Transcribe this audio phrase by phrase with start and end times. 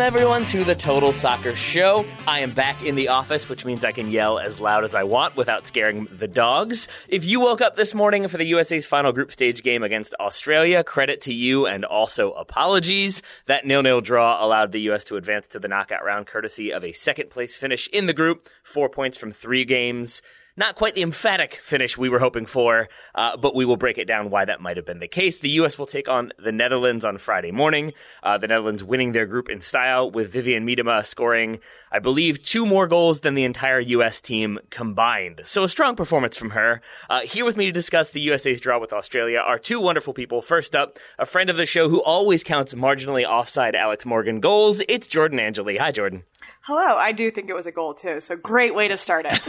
[0.00, 2.06] Welcome everyone to the Total Soccer Show.
[2.26, 5.02] I am back in the office, which means I can yell as loud as I
[5.02, 6.88] want without scaring the dogs.
[7.06, 10.82] If you woke up this morning for the USA's final group stage game against Australia,
[10.82, 13.20] credit to you and also apologies.
[13.44, 16.92] That nil-nil draw allowed the US to advance to the knockout round courtesy of a
[16.92, 20.22] second place finish in the group, four points from three games.
[20.56, 24.06] Not quite the emphatic finish we were hoping for, uh, but we will break it
[24.06, 25.38] down why that might have been the case.
[25.38, 25.78] The U.S.
[25.78, 27.92] will take on the Netherlands on Friday morning.
[28.22, 31.60] Uh, the Netherlands winning their group in style, with Vivianne Miedema scoring,
[31.92, 34.20] I believe, two more goals than the entire U.S.
[34.20, 35.42] team combined.
[35.44, 36.80] So a strong performance from her.
[37.08, 40.42] Uh, here with me to discuss the USA's draw with Australia are two wonderful people.
[40.42, 44.82] First up, a friend of the show who always counts marginally offside Alex Morgan goals.
[44.88, 45.76] It's Jordan Angeli.
[45.76, 46.24] Hi, Jordan.
[46.62, 48.20] Hello, I do think it was a goal too.
[48.20, 49.40] So great way to start it.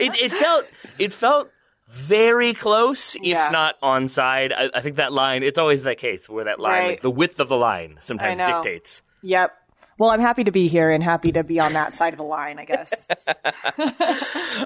[0.00, 0.66] it, it felt
[0.98, 1.50] it felt
[1.88, 3.48] very close, if Yeah.
[3.50, 4.52] not onside.
[4.52, 5.42] I, I think that line.
[5.42, 6.86] It's always that case where that line, Right.
[6.90, 9.02] like the width of the line, sometimes dictates.
[9.22, 9.52] yep.
[10.00, 12.24] Well, I'm happy to be here and happy to be on that side of the
[12.24, 13.06] line, I guess.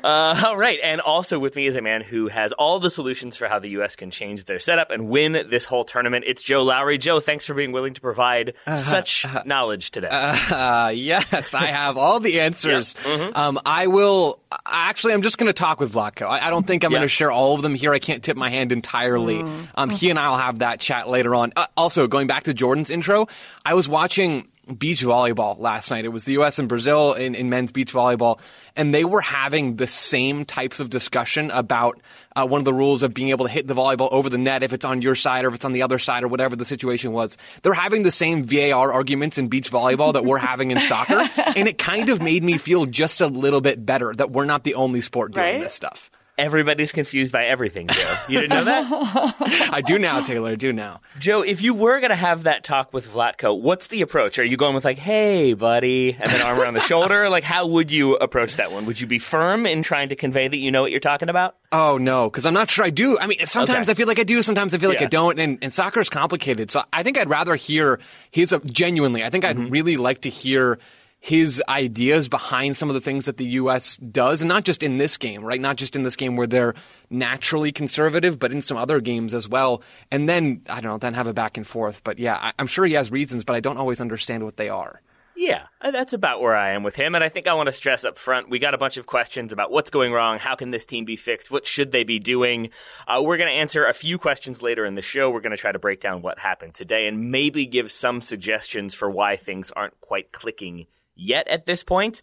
[0.03, 3.37] Uh, all right, and also with me is a man who has all the solutions
[3.37, 3.97] for how the U.S.
[3.97, 6.25] can change their setup and win this whole tournament.
[6.27, 6.99] It's Joe Lowery.
[6.99, 10.09] Joe, thanks for being willing to provide such knowledge today.
[10.09, 12.94] Uh, yes, I have all the answers.
[12.94, 13.37] Mm-hmm.
[13.37, 14.41] Um, I will.
[14.67, 16.27] Actually, I'm just going to talk with Vlatko.
[16.27, 16.99] I, I don't think I'm Yeah.
[16.99, 17.93] going to share all of them here.
[17.94, 19.44] I can't tip my hand entirely.
[19.75, 21.53] Um, he and I will have that chat later on.
[21.56, 23.28] Uh, also, going back to Jordan's intro,
[23.65, 26.04] I was watching beach volleyball last night.
[26.04, 26.58] It was the U.S.
[26.58, 28.38] and Brazil in, in men's beach volleyball,
[28.76, 32.00] and they were having the same types of discussion about
[32.36, 34.62] uh, one of the rules of being able to hit the volleyball over the net
[34.62, 36.64] if it's on your side or if it's on the other side or whatever the
[36.64, 37.38] situation was.
[37.62, 41.20] They're having the same VAR arguments in beach volleyball that we're having in soccer,
[41.56, 44.64] and it kind of made me feel just a little bit better that we're not
[44.64, 45.60] the only sport doing Right?
[45.62, 46.10] this stuff.
[46.37, 48.17] Everybody's confused by everything, Joe.
[48.28, 49.71] You didn't know that?
[49.72, 50.50] I do now, Taylor.
[50.50, 51.00] I do now.
[51.21, 54.41] Joe, if you were going to have that talk with Vlatko, what's the approach?
[54.41, 57.28] Are you going with like, hey, buddy, and then arm around the shoulder?
[57.34, 58.87] Like, how would you approach that one?
[58.87, 61.56] Would you be firm in trying to convey that you know what you're talking about?
[61.73, 63.19] Oh no, because I'm not sure I do.
[63.19, 63.93] I mean, sometimes Okay.
[63.93, 65.06] I feel like I do, sometimes I feel like Yeah.
[65.06, 66.70] I don't, and, and soccer is complicated.
[66.70, 67.99] So I think I'd rather hear
[68.31, 69.25] his genuinely.
[69.25, 69.70] I think I'd mm-hmm.
[69.70, 70.79] really like to hear
[71.25, 73.97] his ideas behind some of the things that the U.S.
[73.97, 75.59] does, and not just in this game, right?
[75.59, 76.75] Not just in this game where they're
[77.09, 79.81] naturally conservative, but in some other games as well.
[80.11, 82.05] And then I don't know, then have a back and forth.
[82.05, 84.69] But yeah, I, I'm sure he has reasons, but I don't always understand what they
[84.69, 85.00] are.
[85.35, 87.15] Yeah, uh, that's about where I am with him.
[87.15, 89.50] And I think I want to stress up front we got a bunch of questions
[89.50, 92.69] about what's going wrong, how can this team be fixed, what should they be doing.
[93.09, 95.31] Uh, we're going to answer a few questions later in the show.
[95.31, 98.93] We're going to try to break down what happened today and maybe give some suggestions
[98.93, 102.22] for why things aren't quite clicking yet at this point.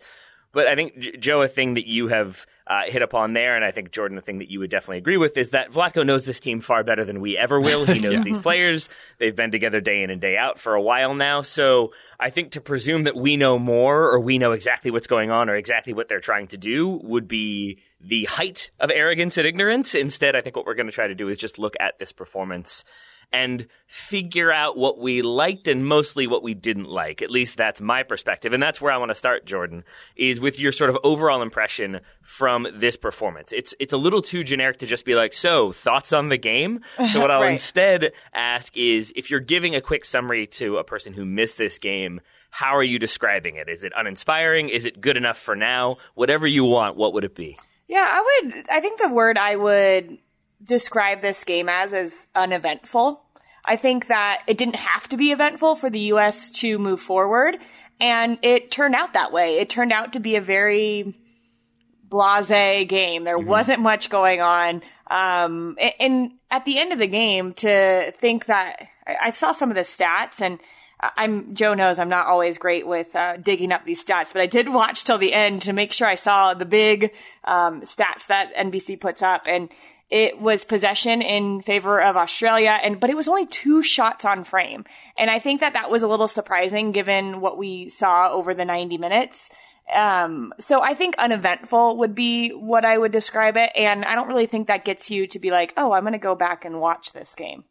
[0.53, 3.71] But I think, Joe, a thing that you have uh, hit upon there, and I
[3.71, 6.41] think, Jordan, the thing that you would definitely agree with is that Vlatko knows this
[6.41, 7.85] team far better than we ever will.
[7.85, 8.89] He knows these players.
[9.17, 11.41] They've been together day in and day out for a while now.
[11.41, 15.31] So I think to presume that we know more or we know exactly what's going
[15.31, 19.47] on or exactly what they're trying to do would be the height of arrogance and
[19.47, 19.95] ignorance.
[19.95, 22.11] Instead, I think what we're going to try to do is just look at this
[22.11, 22.83] performance
[23.33, 27.21] and figure out what we liked and mostly what we didn't like.
[27.21, 28.53] At least that's my perspective.
[28.53, 29.83] And that's where I want to start, Jordan,
[30.15, 33.51] is with your sort of overall impression from this performance.
[33.53, 36.81] It's it's a little too generic to just be like, so thoughts on the game?
[37.09, 37.51] So what I'll Right.
[37.53, 41.77] instead ask is if you're giving a quick summary to a person who missed this
[41.77, 43.69] game, how are you describing it?
[43.69, 44.69] Is it uninspiring?
[44.69, 45.97] Is it good enough for now?
[46.15, 47.57] Whatever you want, what would it be?
[47.87, 48.65] Yeah, I would.
[48.69, 50.17] I think the word I would
[50.63, 53.23] describe this game as is uneventful.
[53.63, 56.49] I think that it didn't have to be eventful for the U.S.
[56.61, 57.57] to move forward,
[57.99, 59.59] and it turned out that way.
[59.59, 61.15] It turned out to be a very
[62.09, 63.23] blase game.
[63.23, 64.81] There wasn't much going on.
[65.09, 69.69] Um, and at the end of the game, to think that I, I saw some
[69.69, 70.59] of the stats and
[71.17, 74.45] I'm Joe knows I'm not always great with uh, digging up these stats, but I
[74.45, 77.13] did watch till the end to make sure I saw the big
[77.43, 79.69] um, stats that NBC puts up, and
[80.11, 84.43] it was possession in favor of Australia, and but it was only two shots on
[84.43, 84.85] frame,
[85.17, 88.65] and I think that that was a little surprising given what we saw over the
[88.65, 89.49] 90 minutes.
[89.91, 94.27] Um, so I think uneventful would be what I would describe it, and I don't
[94.27, 96.79] really think that gets you to be like, oh, I'm going to go back and
[96.79, 97.63] watch this game.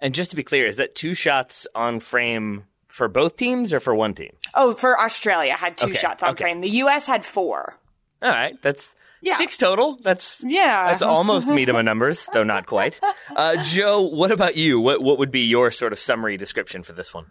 [0.00, 3.80] And just to be clear, is that two shots on frame for both teams or
[3.80, 4.32] for one team?
[4.52, 6.42] Oh, for Australia had two Okay, shots on okay.
[6.44, 6.60] frame.
[6.60, 7.06] The U.S.
[7.06, 7.78] had four.
[8.20, 8.94] All right, that's
[9.24, 9.98] six total.
[10.02, 10.86] That's Yeah.
[10.88, 13.00] that's almost medium of numbers, though not quite.
[13.34, 14.80] Uh, Joe, what about you?
[14.80, 17.26] What what would be your sort of summary description for this one?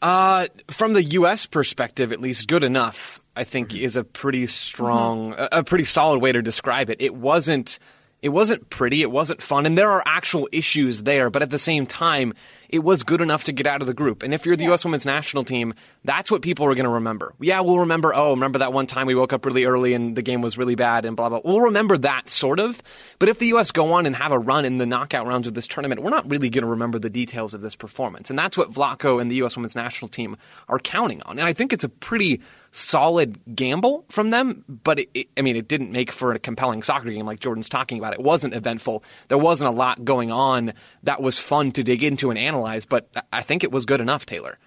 [0.00, 1.46] Uh, from the U.S.
[1.46, 3.20] perspective, at least, good enough.
[3.36, 6.98] I think is a pretty strong, a, a pretty solid way to describe it.
[7.00, 7.78] It wasn't,
[8.20, 9.00] it wasn't pretty.
[9.02, 11.30] It wasn't fun, and there are actual issues there.
[11.30, 12.34] But at the same time,
[12.72, 14.22] it was good enough to get out of the group.
[14.22, 14.82] And if you're the U.S.
[14.82, 15.74] Women's National Team,
[16.04, 17.34] that's what people are going to remember.
[17.38, 18.14] Yeah, we'll remember.
[18.14, 20.74] Oh, remember that one time we woke up really early and the game was really
[20.74, 21.42] bad and blah blah.
[21.44, 22.82] We'll remember that sort of.
[23.18, 23.72] But if the U.S.
[23.72, 26.28] go on and have a run in the knockout rounds of this tournament, we're not
[26.30, 28.30] really going to remember the details of this performance.
[28.30, 29.54] And that's what Vlatko and the U.S.
[29.54, 31.38] Women's National Team are counting on.
[31.38, 32.40] And I think it's a pretty
[32.72, 34.64] solid gamble from them.
[34.68, 37.68] But it, it, I mean, it didn't make for a compelling soccer game like Jordan's
[37.68, 38.14] talking about.
[38.14, 39.04] It wasn't eventful.
[39.28, 40.72] There wasn't a lot going on
[41.04, 42.86] that was fun to dig into and analyze.
[42.86, 44.58] But I- think it was good enough, Taylor.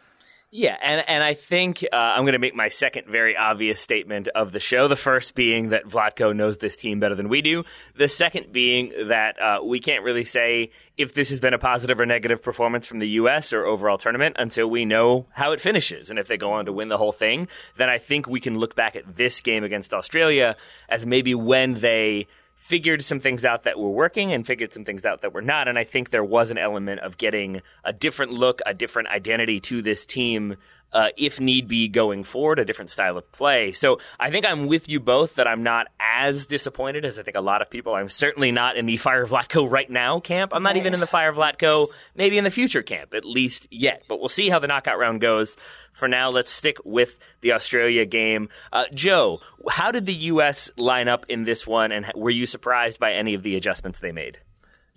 [0.51, 4.29] Yeah, and and I think uh, I'm going to make my second very obvious statement
[4.29, 4.87] of the show.
[4.87, 7.65] The first being that Vlatko knows this team better than we do.
[7.95, 11.99] The second being that uh, we can't really say if this has been a positive
[11.99, 13.51] or negative performance from the U.S.
[13.51, 16.09] or overall tournament until we know how it finishes.
[16.09, 17.47] And if they go on to win the whole thing,
[17.77, 20.55] then I think we can look back at this game against Australia
[20.87, 25.05] as maybe when they figured some things out that were working and figured some things
[25.05, 25.67] out that were not.
[25.67, 29.59] And I think there was an element of getting a different look, a different identity
[29.61, 30.55] to this team.
[30.95, 33.73] Uh, if need be going forward, a different style of play.
[33.73, 37.35] So I think I'm with you both that I'm not as disappointed as I think
[37.35, 37.93] a lot of people.
[37.93, 40.53] I'm certainly not in the Fire Vlatko right now camp.
[40.55, 44.03] I'm not even in the Fire Vlatko maybe in the future camp, at least yet.
[44.07, 45.57] But we'll see how the knockout round goes.
[45.91, 48.47] For now, let's stick with the Australia game.
[48.71, 50.71] Uh, Joe, how did the U.S.
[50.77, 54.13] line up in this one, and were you surprised by any of the adjustments they
[54.13, 54.37] made?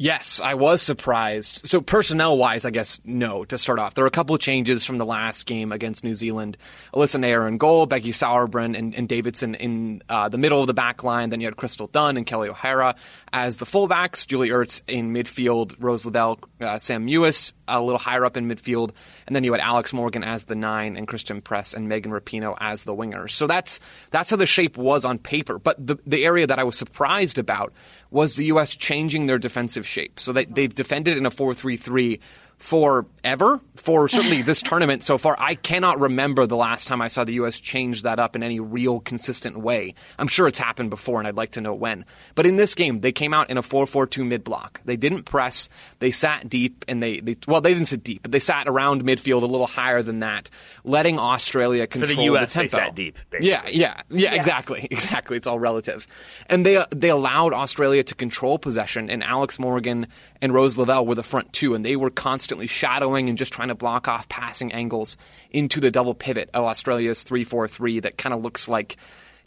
[0.00, 1.66] Yes, I was surprised.
[1.66, 3.44] So personnel wise, I guess no.
[3.46, 6.14] To start off, there were a couple of changes from the last game against New
[6.14, 6.56] Zealand.
[6.94, 10.74] Alyssa Naeher in goal, Becky Sauerbrunn and, and Davidson in uh, the middle of the
[10.74, 11.30] back line.
[11.30, 12.94] Then you had Crystal Dunn and Kelley O'Hara
[13.32, 14.24] as the fullbacks.
[14.24, 15.74] Julie Ertz in midfield.
[15.80, 18.92] Rose Lavelle, uh, Sam Mewis a little higher up in midfield,
[19.26, 22.56] and then you had Alex Morgan as the nine and Christen Press and Megan Rapinoe
[22.58, 23.30] as the wingers.
[23.30, 25.58] So that's that's how the shape was on paper.
[25.58, 27.72] But the the area that I was surprised about
[28.10, 28.74] was the U.S.
[28.74, 30.18] changing their defensive shape.
[30.18, 32.20] So they, they've defended in a 4 3 3
[32.58, 35.36] forever, for certainly this tournament so far.
[35.38, 37.60] I cannot remember the last time I saw the U.S.
[37.60, 39.94] change that up in any real consistent way.
[40.18, 42.04] I'm sure it's happened before, and I'd like to know when.
[42.34, 44.80] But in this game, they came out in a 4 4 2 mid block.
[44.84, 45.68] They didn't press,
[46.00, 49.04] they sat deep, and they, they, well, they didn't sit deep, but they sat around
[49.04, 50.50] midfield a little higher than that,
[50.82, 52.76] letting Australia For control the U.S., tempo.
[52.76, 53.50] they sat deep, basically.
[53.50, 55.36] Yeah, yeah, yeah, exactly, exactly.
[55.36, 56.06] It's all relative,
[56.46, 60.08] and they they allowed Australia to control possession, and Alex Morgan
[60.42, 62.10] and Rose Lavelle were the front two, and they were
[62.48, 65.18] constantly shadowing and just trying to block off passing angles
[65.50, 68.96] into the double pivot of Australia's three four three that kind of looks like.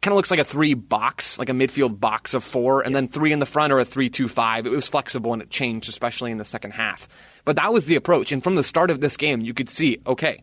[0.03, 3.07] Kind of looks like a three box, like a midfield box of four, and then
[3.07, 4.65] three in the front or a three-two-five.
[4.65, 7.07] It was flexible and it changed, especially in the second half.
[7.45, 8.31] But that was the approach.
[8.31, 10.41] And from the start of this game, you could see, okay,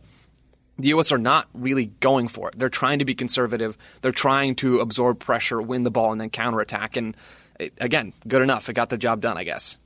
[0.77, 1.11] the U.S.
[1.11, 2.57] are not really going for it.
[2.57, 3.77] They're trying to be conservative.
[3.99, 6.95] They're trying to absorb pressure, win the ball, and then counterattack.
[6.95, 7.17] And
[7.59, 8.69] it, again, good enough.
[8.69, 9.77] It got the job done, I guess.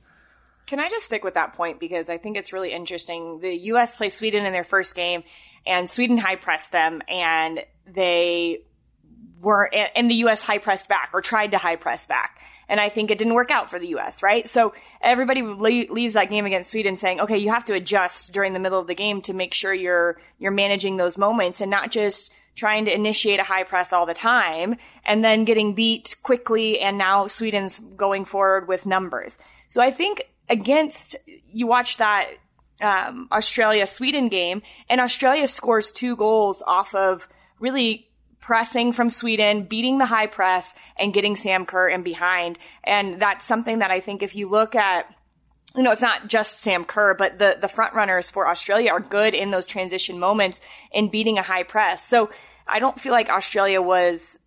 [0.66, 3.40] Can I just stick with that point because I think it's really interesting.
[3.40, 3.96] The U.S.
[3.96, 5.24] played Sweden in their first game,
[5.66, 8.62] and Sweden high pressed them, and they
[9.40, 10.42] were, and the U.S.
[10.42, 12.40] high pressed back or tried to high press back.
[12.68, 14.48] And I think it didn't work out for the U.S., right?
[14.48, 18.58] So everybody leaves that game against Sweden saying, okay, you have to adjust during the
[18.58, 22.32] middle of the game to make sure you're, you're managing those moments and not just
[22.56, 26.80] trying to initiate a high press all the time and then getting beat quickly.
[26.80, 29.38] And now Sweden's going forward with numbers.
[29.68, 31.16] So I think against,
[31.50, 32.26] you watch that
[32.82, 38.08] um, Australia Sweden game, and Australia scores two goals off of really
[38.40, 42.58] pressing from Sweden, beating the high press, and getting Sam Kerr in behind.
[42.82, 45.06] And that's something that I think if you look at
[45.76, 49.00] you know, it's not just Sam Kerr, but the, the front runners for Australia are
[49.00, 50.60] good in those transition moments
[50.92, 52.06] in beating a high press.
[52.06, 52.30] So
[52.66, 54.38] I don't feel like Australia was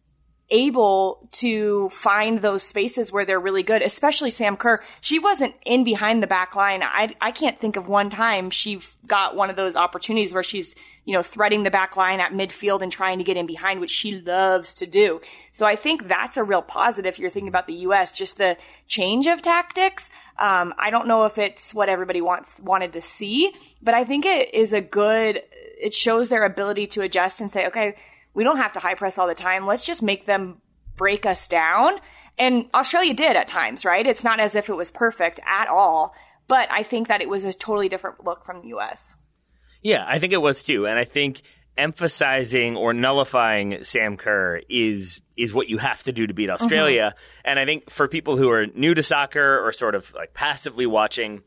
[0.50, 4.82] able to find those spaces where they're really good, especially Sam Kerr.
[5.02, 6.84] She wasn't in behind the back line.
[6.84, 10.76] I, I can't think of one time she got one of those opportunities where she's,
[11.04, 13.92] you know, threading the back line at midfield and trying to get in behind, which
[13.92, 15.20] she loves to do.
[15.52, 18.56] So I think that's a real positive if you're thinking about the U.S., just the
[18.88, 20.12] change of tactics.
[20.40, 24.26] Um, I don't know if it's what everybody wants, wanted to see, but I think
[24.26, 27.96] it is a good, it shows their ability to adjust and say, okay,
[28.38, 29.66] we don't have to high press all the time.
[29.66, 30.62] Let's just make them
[30.96, 31.96] break us down.
[32.38, 34.06] And Australia did at times, right?
[34.06, 36.14] It's not as if it was perfect at all,
[36.48, 39.16] but I think that it was a totally different look from the US.
[39.82, 40.86] Yeah, I think it was too.
[40.86, 41.42] And I think
[41.80, 47.16] emphasizing or nullifying Sam Kerr is is what you have to do to beat Australia.
[47.16, 47.42] Mm-hmm.
[47.50, 50.86] And I think for people who are new to soccer or sort of like passively
[50.86, 51.42] watching,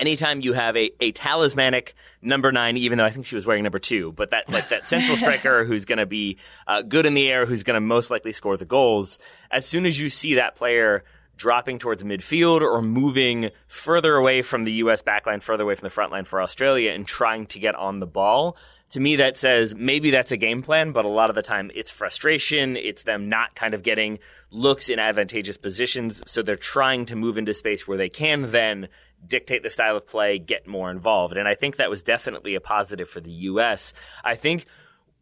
[0.00, 3.62] anytime you have a, a talismanic number nine, even though I think she was wearing
[3.62, 7.14] number two, but that like that central striker who's going to be uh, good in
[7.14, 9.18] the air, who's going to most likely score the goals.
[9.50, 11.04] As soon as you see that player
[11.36, 15.02] dropping towards midfield or moving further away from the U.S.
[15.02, 18.06] backline, further away from the front line for Australia, and trying to get on the
[18.06, 18.56] ball.
[18.90, 21.70] To me, that says maybe that's a game plan, but a lot of the time
[21.74, 22.76] it's frustration.
[22.76, 24.18] It's them not kind of getting
[24.50, 26.22] looks in advantageous positions.
[26.26, 28.88] So they're trying to move into space where they can then
[29.26, 31.36] dictate the style of play, get more involved.
[31.36, 33.92] And I think that was definitely a positive for the U.S.
[34.24, 34.66] I think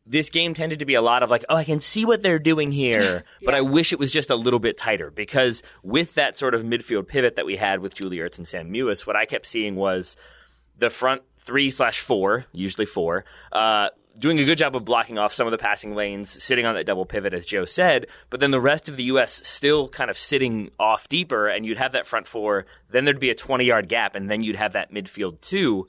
[0.07, 2.39] this game tended to be a lot of like, oh, I can see what they're
[2.39, 3.45] doing here, yeah.
[3.45, 6.63] but I wish it was just a little bit tighter because with that sort of
[6.63, 9.77] midfield pivot that we had with Julie Ertz and Sam Mewis, what I kept seeing
[9.77, 10.17] was
[10.79, 13.89] the front three slash four, usually four, uh,
[14.19, 16.87] doing a good job of blocking off some of the passing lanes, sitting on that
[16.87, 19.47] double pivot, as Joe said, but then the rest of the U.S.
[19.47, 23.31] still kind of sitting off deeper, and you'd have that front four, then there'd be
[23.31, 25.87] a 20 yard gap, and then you'd have that midfield two.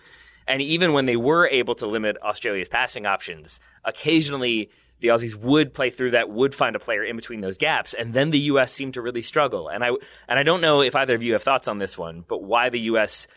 [0.47, 4.69] And even when they were able to limit Australia's passing options, occasionally
[4.99, 8.13] the Aussies would play through that, would find a player in between those gaps, and
[8.13, 8.71] then the U.S.
[8.73, 9.69] seemed to really struggle.
[9.69, 9.89] And I
[10.27, 12.69] and I don't know if either of you have thoughts on this one, but why
[12.69, 13.27] the U.S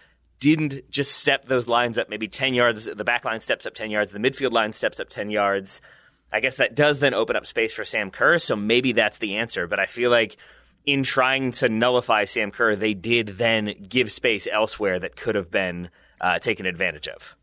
[0.42, 2.86] didn't just step those lines up maybe 10 yards.
[2.86, 4.10] The back line steps up 10 yards.
[4.10, 5.80] The midfield line steps up 10 yards.
[6.32, 8.40] I guess that does then open up space for Sam Kerr.
[8.40, 9.68] So maybe that's the answer.
[9.68, 10.36] But I feel like
[10.84, 15.48] in trying to nullify Sam Kerr, they did then give space elsewhere that could have
[15.48, 17.36] been uh, taken advantage of.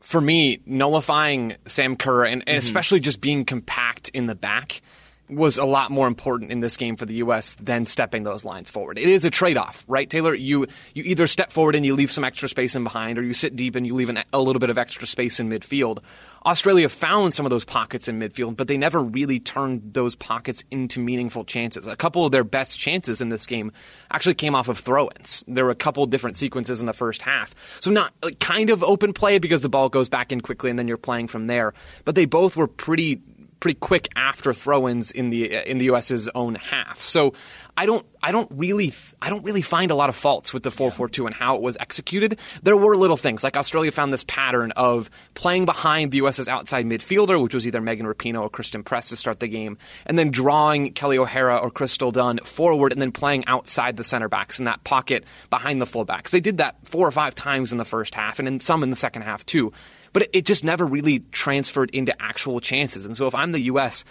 [0.00, 2.58] For me, nullifying Sam Kerr and, and mm-hmm.
[2.66, 4.80] especially just being compact in the back
[5.28, 7.54] was a lot more important in this game for the U.S.
[7.54, 8.98] than stepping those lines forward.
[8.98, 10.34] It is a trade-off, right, Taylor?
[10.34, 13.34] You you either step forward and you leave some extra space in behind, or you
[13.34, 15.98] sit deep and you leave an, a little bit of extra space in midfield.
[16.44, 20.62] Australia found some of those pockets in midfield, but they never really turned those pockets
[20.70, 21.88] into meaningful chances.
[21.88, 23.72] A couple of their best chances in this game
[24.12, 25.44] actually came off of throw-ins.
[25.48, 28.84] There were a couple different sequences in the first half, so not like, kind of
[28.84, 31.74] open play because the ball goes back in quickly and then you're playing from there.
[32.04, 33.20] But they both were pretty
[33.60, 37.00] pretty quick after throw-ins in the uh, in the US's own half.
[37.00, 37.34] So
[37.76, 40.70] I don't I don't really I don't really find a lot of faults with the
[40.70, 42.38] 4-4-2 and how it was executed.
[42.62, 46.86] There were little things like Australia found this pattern of playing behind the US's outside
[46.86, 50.30] midfielder, which was either Megan Rapinoe or Christen Press to start the game, and then
[50.30, 54.64] drawing Kelley O'Hara or Crystal Dunn forward and then playing outside the center backs in
[54.64, 56.30] that pocket behind the fullbacks.
[56.30, 58.90] They did that four or five times in the first half and in some in
[58.90, 59.72] the second half too
[60.12, 63.06] but it just never really transferred into actual chances.
[63.06, 64.04] And so if I'm the U.S.,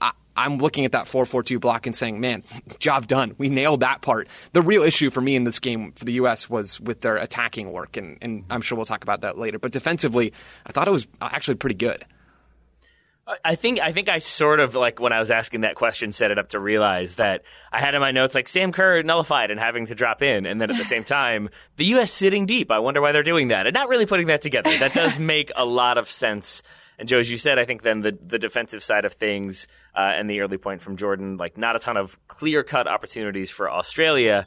[0.00, 2.42] I, am looking at that 4-4-2 block and saying, man,
[2.78, 3.34] job done.
[3.38, 4.28] We nailed that part.
[4.52, 6.48] The real issue for me in this game for the U.S.
[6.48, 9.58] was with their attacking work, and, and I'm sure we'll talk about that later.
[9.58, 10.32] But defensively,
[10.66, 12.04] I thought it was actually pretty good.
[13.44, 16.32] I think I think I sort of like when I was asking that question set
[16.32, 19.60] it up to realize that I had in my notes like Sam Kerr nullified and
[19.60, 22.10] having to drop in, and then at the same time the U.S.
[22.10, 22.72] sitting deep.
[22.72, 24.76] I wonder why they're doing that, and not really putting that together.
[24.76, 26.64] That does make a lot of sense.
[26.98, 30.00] And Joe, as you said, I think then the the defensive side of things uh,
[30.00, 33.70] and the early point from Jordan, like not a ton of clear cut opportunities for
[33.70, 34.46] Australia.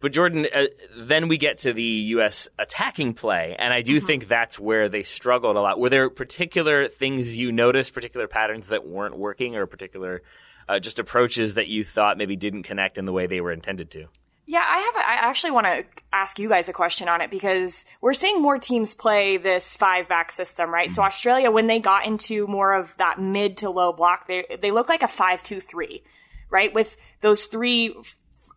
[0.00, 0.64] But Jordan, uh,
[0.96, 2.48] then we get to the U.S.
[2.58, 4.06] attacking play, and I do Mm-hmm.
[4.06, 5.78] think that's where they struggled a lot.
[5.80, 10.22] Were there particular things you noticed, particular patterns that weren't working, or particular
[10.68, 13.90] uh, just approaches that you thought maybe didn't connect in the way they were intended
[13.92, 14.06] to?
[14.48, 14.94] Yeah, I have.
[14.94, 18.40] A, I actually want to ask you guys a question on it because we're seeing
[18.40, 20.90] more teams play this five back system, right?
[20.90, 24.70] So Australia, when they got into more of that mid to low block, they they
[24.70, 26.04] look like a five two three,
[26.50, 26.72] right?
[26.72, 27.92] With those three,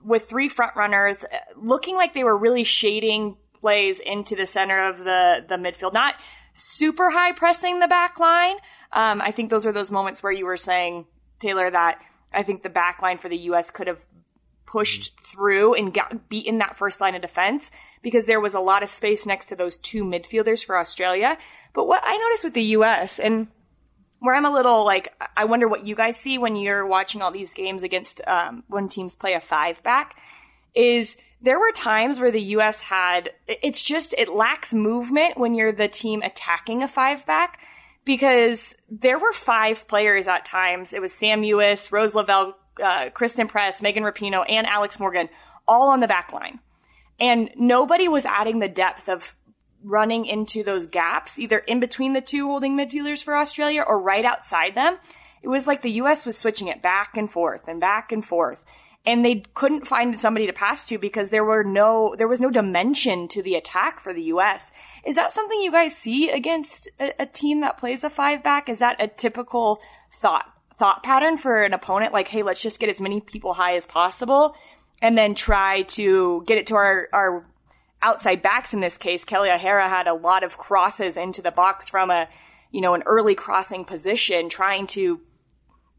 [0.04, 4.88] with three front runners, uh, looking like they were really shading plays into the center
[4.88, 6.16] of the the midfield, not
[6.54, 8.56] super high pressing the back line.
[8.92, 11.06] Um, I think those are those moments where you were saying
[11.40, 12.02] Taylor that
[12.34, 13.72] I think the back line for the U.S.
[13.72, 14.06] could have
[14.66, 17.72] pushed through and got beaten that first line of defense
[18.04, 21.38] because there was a lot of space next to those two midfielders for Australia.
[21.74, 23.48] But what I noticed with the US and
[24.20, 27.32] where I'm a little like, I wonder what you guys see when you're watching all
[27.32, 30.18] these games against um, when teams play a five back
[30.76, 35.72] is there were times where the US had, it's just, it lacks movement when you're
[35.72, 37.60] the team attacking a five back
[38.04, 40.94] because there were five players at times.
[40.94, 45.30] It was Sam Mewis, Rose Lavelle, uh, Christen Press, Megan Rapinoe, and Alex Morgan
[45.68, 46.60] all on the back line.
[47.20, 49.36] And nobody was adding the depth of
[49.84, 54.26] running into those gaps, either in between the two holding midfielders for Australia or right
[54.26, 54.98] outside them.
[55.42, 56.26] It was like the U.S.
[56.26, 58.64] was switching it back and forth and back and forth.
[59.06, 62.52] And they couldn't find somebody to pass to because there were no, there was no
[62.52, 64.72] dimension to the attack for the U.S.
[65.06, 68.68] Is that something you guys see against a, a team that plays a five back?
[68.68, 69.80] Is that a typical
[70.12, 72.12] thought, thought pattern for an opponent?
[72.12, 74.54] Like, hey, let's just get as many people high as possible
[75.02, 77.46] and then try to get it to our, our
[78.02, 79.24] outside backs in this case.
[79.24, 82.28] Kelley O'Hara had a lot of crosses into the box from a,
[82.72, 85.22] you know, an early crossing position, trying to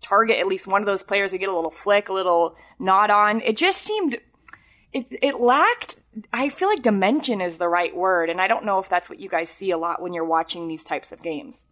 [0.01, 3.11] target at least one of those players to get a little flick, a little nod
[3.11, 3.41] on.
[3.43, 4.17] It just seemed,
[4.93, 5.97] it, it lacked,
[6.33, 8.31] I feel like dimension is the right word.
[8.31, 10.69] And I don't know if that's what you guys see a lot when you're watching
[10.69, 11.65] these types of games.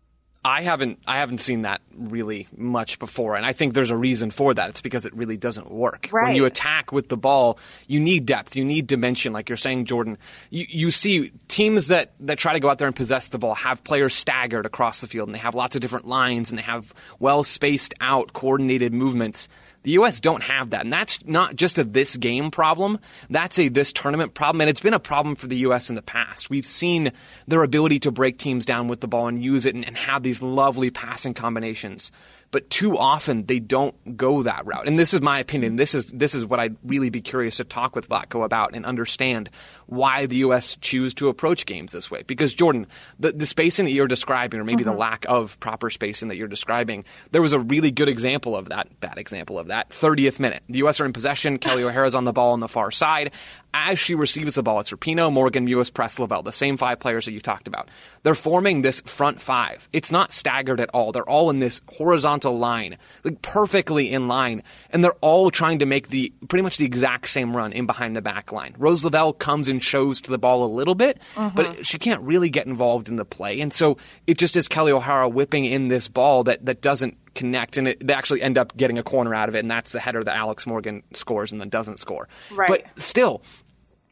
[0.44, 4.30] I haven't I haven't seen that really much before, and I think there's a reason
[4.30, 4.70] for that.
[4.70, 6.08] It's because it really doesn't work.
[6.28, 9.86] When you attack with the ball, you need depth, you need dimension, like you're saying,
[9.86, 10.16] Jordan.
[10.50, 13.56] You you see teams that that try to go out there and possess the ball
[13.56, 16.62] have players staggered across the field, and they have lots of different lines, and they
[16.62, 19.48] have well spaced out, coordinated movements.
[19.88, 20.20] The U.S.
[20.20, 22.98] don't have that, and that's not just a this game problem.
[23.30, 25.88] That's a this tournament problem, and it's been a problem for the U.S.
[25.88, 26.50] in the past.
[26.50, 27.10] We've seen
[27.46, 30.22] their ability to break teams down with the ball and use it and, and have
[30.22, 32.12] these lovely passing combinations.
[32.50, 34.86] But too often they don't go that route.
[34.86, 35.76] And this is my opinion.
[35.76, 38.86] This is this is what I'd really be curious to talk with Vlatko about and
[38.86, 39.50] understand
[39.88, 40.76] why the U.S.
[40.80, 42.22] choose to approach games this way.
[42.22, 42.86] Because Jordan,
[43.18, 44.98] the, the spacing that you're describing, or maybe the mm-hmm.
[44.98, 49.00] lack of proper spacing that you're describing, there was a really good example of that,
[49.00, 49.88] bad example of that.
[49.90, 51.00] 30th minute, the U.S.
[51.00, 51.58] are in possession.
[51.58, 53.30] Kelley O'Hara's on the ball on the far side.
[53.74, 57.26] As she receives the ball, it's Rapinoe, Morgan, Mewis, Press, Lavelle, the same five players
[57.26, 57.88] that you talked about.
[58.22, 59.88] They're forming this front five.
[59.92, 61.12] It's not staggered at all.
[61.12, 65.86] They're all in this horizontal line, like perfectly in line, and they're all trying to
[65.86, 68.74] make the pretty much the exact same run in behind the back line.
[68.78, 71.50] Rose Lavelle comes and shows to the ball a little bit, uh-huh.
[71.54, 74.92] but she can't really get involved in the play, and so it just is Kelley
[74.92, 78.76] O'Hara whipping in this ball that that doesn't connect, and it, they actually end up
[78.76, 81.60] getting a corner out of it, and that's the header that Alex Morgan scores and
[81.60, 82.28] then doesn't score.
[82.50, 82.68] Right.
[82.68, 83.42] But still,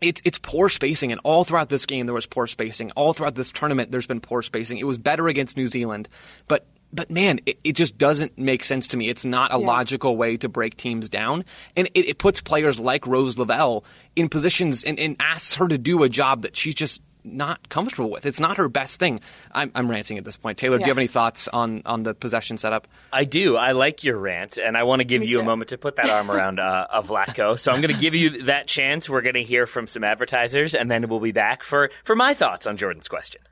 [0.00, 2.92] it's it's poor spacing, and all throughout this game there was poor spacing.
[2.92, 4.78] All throughout this tournament, there's been poor spacing.
[4.78, 6.08] It was better against New Zealand,
[6.46, 9.08] but but man, it, it just doesn't make sense to me.
[9.08, 13.08] It's not a logical way to break teams down, and it, it puts players like
[13.08, 13.84] Rose Lavelle
[14.14, 18.10] in positions and, and asks her to do a job that she's just not comfortable
[18.10, 18.24] with.
[18.24, 19.20] It's not her best thing.
[19.52, 20.58] I'm, I'm ranting at this point.
[20.58, 22.88] Taylor, do you have any thoughts on on the possession setup?
[23.12, 23.56] I do.
[23.56, 25.96] I like your rant, and I want to give Me you a moment to put
[25.96, 27.58] that arm around uh, a Vlatko.
[27.58, 29.10] So I'm going to give you that chance.
[29.10, 32.34] We're going to hear from some advertisers, and then we'll be back for, for my
[32.34, 33.42] thoughts on Jordan's question.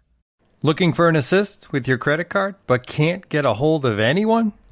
[0.62, 4.54] Looking for an assist with your credit card, but can't get a hold of anyone?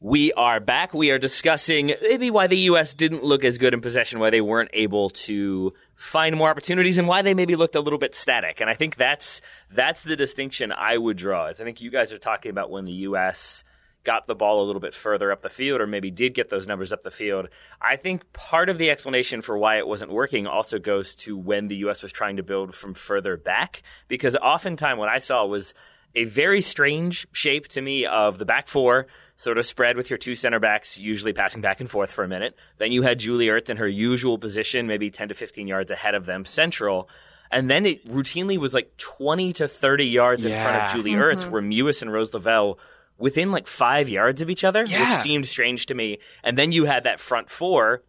[0.00, 0.94] We are back.
[0.94, 2.94] We are discussing maybe why the U.S.
[2.94, 7.08] didn't look as good in possession, why they weren't able to find more opportunities, and
[7.08, 8.60] why they maybe looked a little bit static.
[8.60, 9.40] And I think that's
[9.72, 11.48] that's the distinction I would draw.
[11.48, 13.64] Is I think you guys are talking about when the U.S.
[14.04, 16.68] got the ball a little bit further up the field, or maybe did get those
[16.68, 17.48] numbers up the field.
[17.82, 21.66] I think part of the explanation for why it wasn't working also goes to when
[21.66, 22.04] the U.S.
[22.04, 25.74] was trying to build from further back, because oftentimes what I saw was
[26.14, 29.08] a very strange shape to me of the back four
[29.38, 32.28] sort of spread with your two center backs, usually passing back and forth for a
[32.28, 32.56] minute.
[32.78, 36.16] Then you had Julie Ertz in her usual position, maybe 10 to 15 yards ahead
[36.16, 37.08] of them, central.
[37.50, 41.20] And then it routinely was like 20 to 30 yards in front of Julie mm-hmm.
[41.20, 42.80] Ertz, where Mewis and Rose Lavelle
[43.16, 45.04] within like five yards of each other, yeah.
[45.04, 46.18] which seemed strange to me.
[46.42, 48.02] And then you had that front four,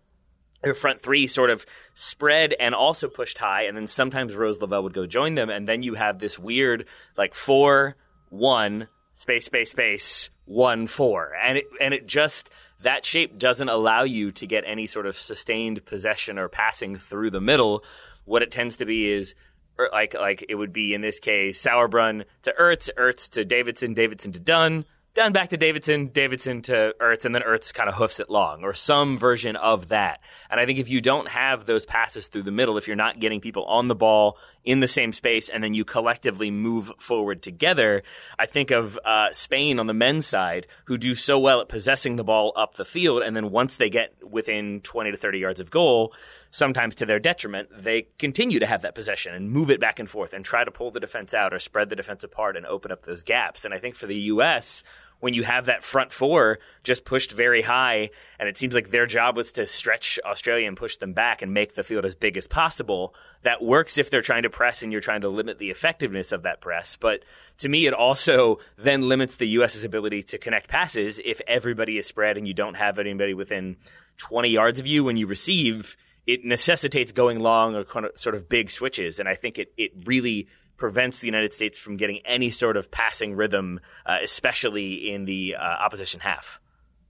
[0.64, 1.64] or front three sort of
[1.94, 3.64] spread and also pushed high.
[3.66, 5.52] And then sometimes Rose Lavelle would go join them.
[5.52, 7.98] And then you have this weird like four,
[8.30, 12.50] one, space, space, space, one four, and it and it just
[12.82, 17.30] that shape doesn't allow you to get any sort of sustained possession or passing through
[17.30, 17.84] the middle.
[18.26, 19.36] What it tends to be is
[19.80, 23.94] er, like like it would be in this case Sauerbrunn to Ertz, Ertz to Davidson,
[23.94, 27.96] Davidson to Dunn, Dunn back to Davidson, Davidson to Ertz, and then Ertz kind of
[27.96, 30.22] hoofs it long, or some version of that.
[30.52, 33.20] And I think if you don't have those passes through the middle, if you're not
[33.20, 37.42] getting people on the ball in the same space, and then you collectively move forward
[37.42, 38.04] together,
[38.38, 42.16] I think of uh, Spain on the men's side, who do so well at possessing
[42.16, 45.60] the ball up the field, and then once they get within 20 to 30 yards
[45.60, 46.14] of goal,
[46.52, 50.10] sometimes to their detriment, they continue to have that possession and move it back and
[50.10, 52.92] forth and try to pull the defense out or spread the defense apart and open
[52.92, 53.66] up those gaps.
[53.66, 54.84] And I think for the U.S.,
[55.20, 58.10] when you have that front four just pushed very high,
[58.40, 61.54] and it seems like their job was to stretch Australia and push them back and
[61.54, 63.14] make the field as big as possible.
[63.44, 66.44] That works if they're trying to press and you're trying to limit the effectiveness of
[66.44, 66.96] that press.
[66.96, 67.24] But
[67.60, 72.08] to me, it also then limits the U.S.'s ability to connect passes if everybody is
[72.08, 73.76] spread and you don't have anybody within
[74.18, 75.98] 20 yards of you when you receive
[76.30, 79.74] it necessitates going long or kind of sort of big switches, and I think it
[79.78, 85.12] it really prevents the United States from getting any sort of passing rhythm, uh, especially
[85.12, 86.60] in the uh, opposition half.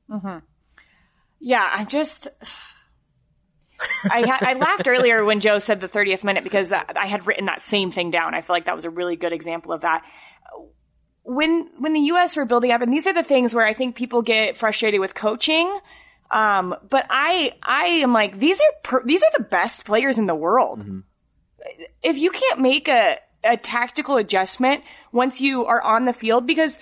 [0.10, 0.39] Mm-hmm.
[1.39, 2.29] Yeah, I'm just.
[4.12, 7.45] I, I, laughed earlier when Joe said the 30th minute because that, I had written
[7.45, 8.36] that same thing down.
[8.36, 10.03] I feel like that was a really good example of that.
[11.23, 12.36] When when the U.S.
[12.36, 15.15] were building up, and these are the things where I think people get frustrated with
[15.15, 15.73] coaching
[16.31, 20.25] um, but I, I am like, these are, per- these are the best players in
[20.25, 20.83] the world.
[20.83, 20.99] Mm-hmm.
[22.03, 26.79] If you can't make a, a tactical adjustment once you are on the field, because,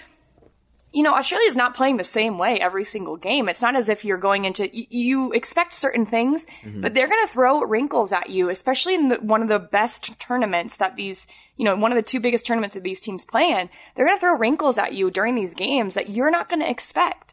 [0.93, 3.49] you know, Australia is not playing the same way every single game.
[3.49, 6.81] It's not as if you're going into, you, you expect certain things, mm-hmm.
[6.81, 10.19] but they're going to throw wrinkles at you, especially in the, one of the best
[10.19, 13.49] tournaments that these, you know, one of the two biggest tournaments that these teams play
[13.49, 13.69] in.
[13.95, 16.69] They're going to throw wrinkles at you during these games that you're not going to
[16.69, 17.26] expect.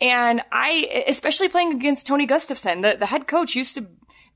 [0.00, 3.86] And I, especially playing against Tony Gustavsson, the, the head coach used to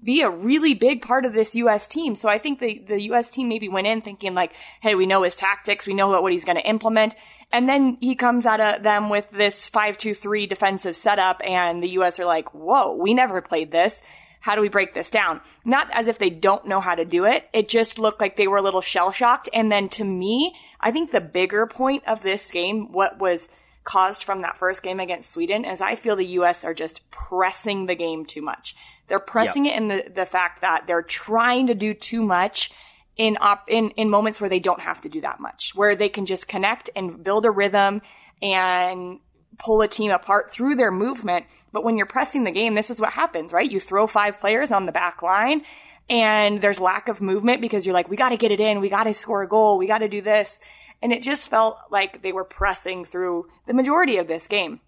[0.03, 1.89] be a really big part of this U.S.
[1.89, 2.15] team.
[2.15, 3.31] So I think the, the U.S.
[3.31, 5.87] team maybe went in thinking like, hey, we know his tactics.
[5.87, 7.15] We know what, what he's going to implement.
[7.51, 12.21] And then he comes at them with this 5-2-3 defensive setup and the U.S.
[12.21, 14.03] are like, whoa, we never played this.
[14.41, 15.41] How do we break this down?
[15.65, 17.49] Not as if they don't know how to do it.
[17.55, 19.49] It just looked like they were a little shell shocked.
[19.55, 23.49] And then to me, I think the bigger point of this game, what was–
[23.85, 27.87] caused from that first game against Sweden is I feel the US are just pressing
[27.87, 28.75] the game too much.
[29.09, 29.75] They're pressing yep.
[29.75, 32.71] it in the, the fact that they're trying to do too much
[33.17, 36.09] in op, in in moments where they don't have to do that much, where they
[36.09, 38.03] can just connect and build a rhythm
[38.43, 39.21] and
[39.59, 41.47] pull a team apart through their movement.
[41.73, 43.71] But when you're pressing the game, this is what happens, right?
[43.71, 45.63] You throw five players on the back line
[46.09, 48.89] and there's lack of movement because you're like, we got to get it in, we
[48.89, 50.61] got to score a goal, we got to do this
[51.05, 54.81] and it just felt like they were pressing through the majority of this game.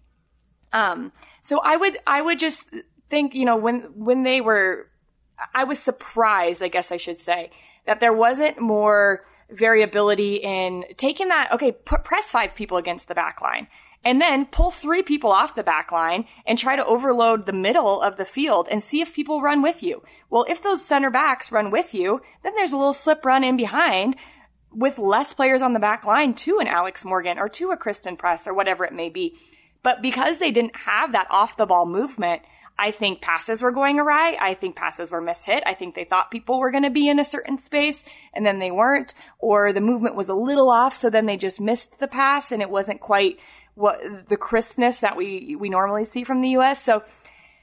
[0.73, 1.11] Um,
[1.43, 2.73] so I would I would just
[3.07, 4.87] think, you know, when when they were,
[5.53, 7.51] I was surprised, I guess I should say,
[7.85, 11.51] that there wasn't more variability in taking that.
[11.53, 13.67] Okay, put, press five people against the back line.
[14.03, 18.01] And then pull three people off the back line and try to overload the middle
[18.01, 20.01] of the field and see if people run with you.
[20.29, 23.57] Well, if those center backs run with you, then there's a little slip run in
[23.57, 24.15] behind
[24.77, 28.15] with less players on the back line to an Alex Morgan or to a Christen
[28.15, 29.35] Press or whatever it may be.
[29.81, 32.43] But because they didn't have that off the ball movement,
[32.77, 34.37] I think passes were going awry.
[34.39, 35.63] I think passes were mishit.
[35.65, 38.59] I think they thought people were going to be in a certain space and then
[38.59, 40.93] they weren't, or the movement was a little off.
[40.93, 43.39] So then they just missed the pass and it wasn't quite
[43.73, 46.83] what the crispness that we, we normally see from the U.S.
[46.83, 47.03] So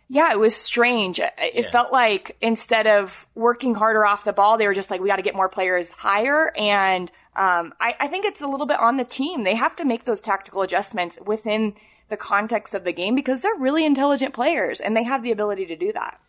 [0.08, 1.18] yeah, it was strange.
[1.18, 1.70] It yeah.
[1.70, 5.16] felt like instead of working harder off the ball, they were just like, we got
[5.16, 6.52] to get more players higher.
[6.56, 9.42] And um, I, I, think it's a little bit on the team.
[9.42, 11.74] They have to make those tactical adjustments within
[12.10, 15.66] the context of the game because they're really intelligent players and they have the ability
[15.66, 16.20] to do that.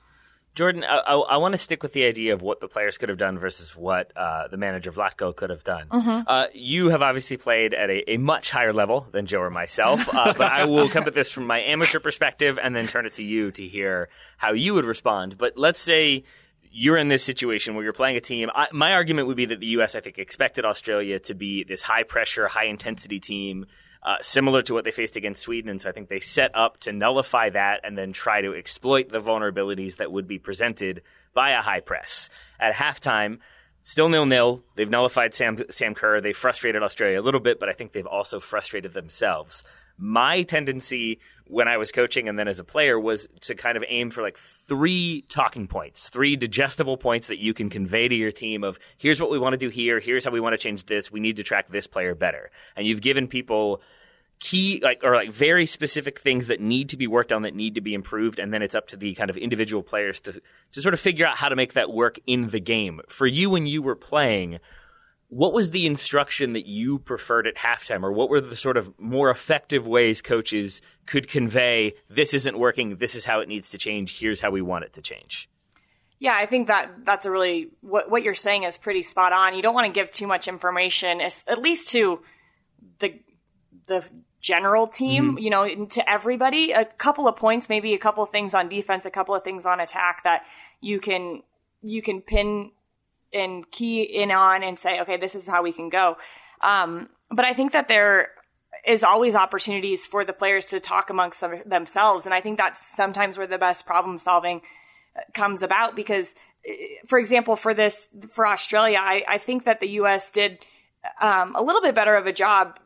[0.55, 3.09] Jordan, I, I, I want to stick with the idea of what the players could
[3.09, 5.87] have done versus what uh, the manager Vlatko could have done.
[5.89, 6.21] Mm-hmm.
[6.25, 10.07] Uh, you have obviously played at a, a, much higher level than Joe or myself,
[10.13, 13.13] uh, but I will come at this from my amateur perspective and then turn it
[13.13, 15.37] to you to hear how you would respond.
[15.37, 16.23] But let's say
[16.71, 18.49] you're in this situation where you're playing a team.
[18.55, 19.93] I, my argument would be that the U.S.
[19.93, 23.65] I think expected Australia to be this high pressure, high intensity team
[24.05, 25.69] uh, similar to what they faced against Sweden.
[25.69, 29.09] And so I think they set up to nullify that and then try to exploit
[29.09, 31.01] the vulnerabilities that would be presented
[31.33, 32.29] by a high press.
[32.59, 33.39] At halftime,
[33.81, 34.63] still nil nil.
[34.75, 36.21] They've nullified Sam, Sam Kerr.
[36.21, 39.63] They frustrated Australia a little bit, but I think they've also frustrated themselves.
[39.97, 43.83] My tendency when I was coaching and then as a player was to kind of
[43.87, 48.31] aim for like three talking points, three digestible points that you can convey to your
[48.31, 50.85] team of here's what we want to do here, here's how we want to change
[50.85, 52.49] this, we need to track this player better.
[52.75, 53.81] And you've given people
[54.39, 57.75] key like or like very specific things that need to be worked on that need
[57.75, 60.81] to be improved and then it's up to the kind of individual players to to
[60.81, 63.65] sort of figure out how to make that work in the game for you when
[63.65, 64.59] you were playing
[65.29, 68.93] what was the instruction that you preferred at halftime or what were the sort of
[68.99, 73.77] more effective ways coaches could convey this isn't working this is how it needs to
[73.77, 75.49] change here's how we want it to change
[76.17, 79.53] yeah, I think that that's a really what what you're saying is pretty spot on.
[79.53, 82.21] You don't want to give too much information, at least to
[82.99, 83.19] the
[83.87, 84.03] the
[84.41, 85.37] general team, mm-hmm.
[85.39, 89.05] you know, to everybody, a couple of points, maybe a couple of things on defense,
[89.05, 90.43] a couple of things on attack that
[90.81, 91.41] you can
[91.81, 92.71] you can pin
[93.33, 96.15] and key in on and say, okay, this is how we can go.
[96.61, 98.29] Um, but I think that there
[98.87, 103.37] is always opportunities for the players to talk amongst themselves, and I think that's sometimes
[103.37, 104.61] where the best problem solving
[105.15, 106.35] uh, comes about because,
[106.67, 106.73] uh,
[107.07, 110.29] for example, for this for Australia, I, I think that the U.S.
[110.29, 110.59] did
[111.19, 112.79] um, a little bit better of a job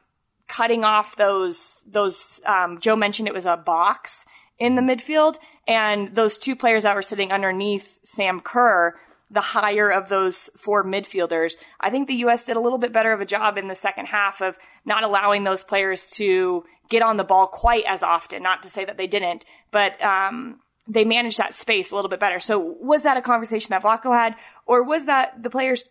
[0.49, 4.25] cutting off those those um, Joe mentioned it was a box
[4.57, 8.99] in the midfield, and those two players that were sitting underneath Sam Kerr,
[9.31, 11.53] the higher of those four midfielders.
[11.79, 12.43] I think the U.S.
[12.43, 15.45] did a little bit better of a job in the second half of not allowing
[15.45, 18.43] those players to get on the ball quite as often.
[18.43, 22.19] Not to say that they didn't, but um, they managed that space a little bit
[22.19, 22.39] better.
[22.39, 24.35] So was that a conversation that Vlatko had,
[24.65, 25.83] or was that the players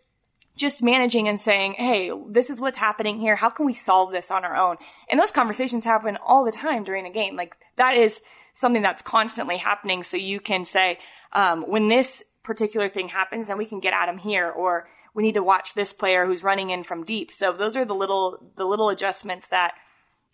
[0.58, 3.36] just managing and saying, Hey, this is what's happening here.
[3.36, 4.76] How can we solve this on our own?
[5.10, 7.36] And those conversations happen all the time during a game.
[7.36, 8.20] Like that is
[8.54, 10.02] something that's constantly happening.
[10.02, 10.98] So you can say,
[11.32, 15.22] um, when this particular thing happens, then we can get at him here, or we
[15.22, 17.30] need to watch this player who's running in from deep.
[17.30, 19.74] So those are the little, the little adjustments that,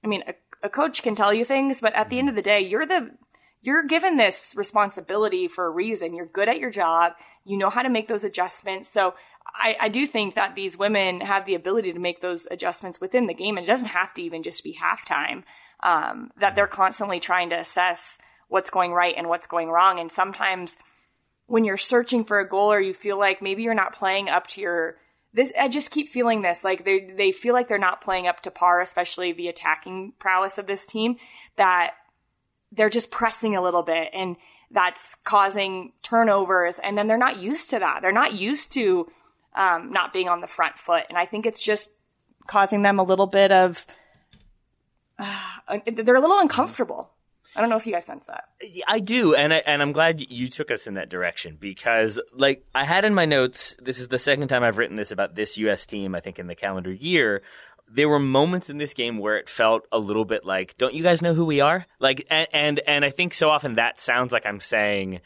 [0.02, 2.42] I mean, a, a coach can tell you things, but at the end of the
[2.42, 3.10] day, you're the,
[3.60, 6.14] you're given this responsibility for a reason.
[6.14, 7.12] You're good at your job.
[7.44, 8.88] You know how to make those adjustments.
[8.88, 9.14] So
[9.46, 13.26] I, I do think that these women have the ability to make those adjustments within
[13.26, 13.58] the game.
[13.58, 15.44] It doesn't have to even just be halftime.
[15.82, 20.00] Um, that they're constantly trying to assess what's going right and what's going wrong.
[20.00, 20.76] And sometimes
[21.46, 24.46] when you're searching for a goal or you feel like maybe you're not playing up
[24.48, 24.96] to your
[25.34, 28.40] this I just keep feeling this like they they feel like they're not playing up
[28.42, 31.16] to par, especially the attacking prowess of this team.
[31.56, 31.94] That
[32.72, 34.36] they're just pressing a little bit and
[34.70, 38.00] that's causing turnovers and then they're not used to that.
[38.00, 39.10] They're not used to
[39.54, 41.04] um, not being on the front foot.
[41.08, 41.90] And I think it's just
[42.46, 43.86] causing them a little bit of,
[45.18, 47.10] uh, they're a little uncomfortable.
[47.56, 48.48] I don't know if you guys sense that.
[48.88, 52.64] I do, and I, and I'm glad you took us in that direction because, like,
[52.74, 53.76] I had in my notes.
[53.80, 55.86] This is the second time I've written this about this U.S.
[55.86, 56.16] team.
[56.16, 57.42] I think in the calendar year,
[57.88, 61.04] there were moments in this game where it felt a little bit like, "Don't you
[61.04, 64.32] guys know who we are?" Like, and and, and I think so often that sounds
[64.32, 65.20] like I'm saying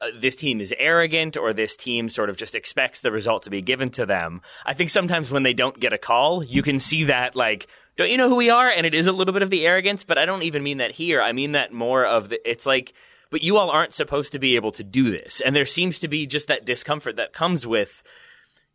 [0.00, 3.50] uh, this team is arrogant or this team sort of just expects the result to
[3.50, 4.40] be given to them.
[4.64, 8.10] I think sometimes when they don't get a call, you can see that like, don't
[8.10, 8.70] you know who we are?
[8.70, 10.92] And it is a little bit of the arrogance, but I don't even mean that
[10.92, 11.20] here.
[11.20, 12.94] I mean that more of the, it's like,
[13.30, 15.40] but you all aren't supposed to be able to do this.
[15.40, 18.02] And there seems to be just that discomfort that comes with,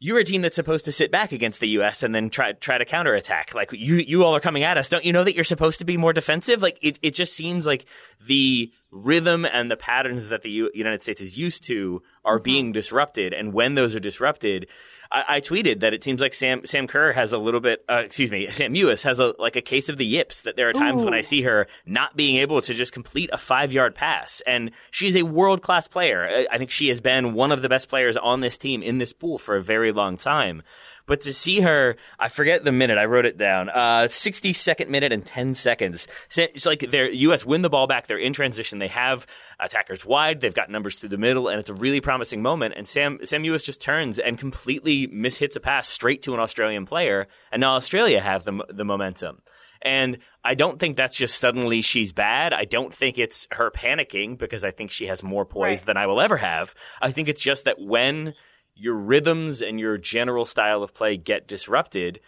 [0.05, 2.03] you're a team that's supposed to sit back against the U.S.
[2.03, 3.55] and then try try to counterattack.
[3.55, 4.87] Like you, you all are coming at us.
[4.87, 6.61] Don't you know that you're supposed to be more defensive?
[6.61, 7.87] Like it, it just seems like
[8.23, 12.43] the rhythm and the patterns that the U- United States is used to are mm-hmm.
[12.43, 13.33] being disrupted.
[13.33, 14.67] And when those are disrupted,
[15.15, 17.85] I, I, tweeted that it seems like Sam Sam Kerr has a little bit.
[17.89, 20.41] Uh, excuse me, Sam Mewis has a like a case of the yips.
[20.41, 21.05] That there are times Ooh.
[21.05, 24.71] when I see her not being able to just complete a five yard pass, and
[24.91, 26.27] she's a world class player.
[26.27, 28.97] I, I think she has been one of the best players on this team in
[28.97, 30.63] this pool for a very long time.
[31.07, 32.97] But to see her, I forget the minute.
[32.97, 33.69] I wrote it down.
[33.69, 36.07] Uh, 62nd minute and 10 seconds.
[36.35, 37.45] It's like their U.S.
[37.45, 38.07] win the ball back.
[38.07, 38.79] They're in transition.
[38.79, 39.27] They have
[39.59, 40.41] attackers wide.
[40.41, 42.73] They've got numbers through the middle, and it's a really promising moment.
[42.75, 46.85] And Sam Sam Mewis just turns and completely mishits a pass straight to an Australian
[46.85, 49.41] player, and now Australia have the the momentum.
[49.81, 52.53] And I don't think that's just suddenly she's bad.
[52.53, 55.85] I don't think it's her panicking because I think she has more poise right.
[55.85, 56.73] than I will ever have.
[57.01, 58.33] I think it's just that when
[58.75, 62.19] your rhythms and your general style of play get disrupted,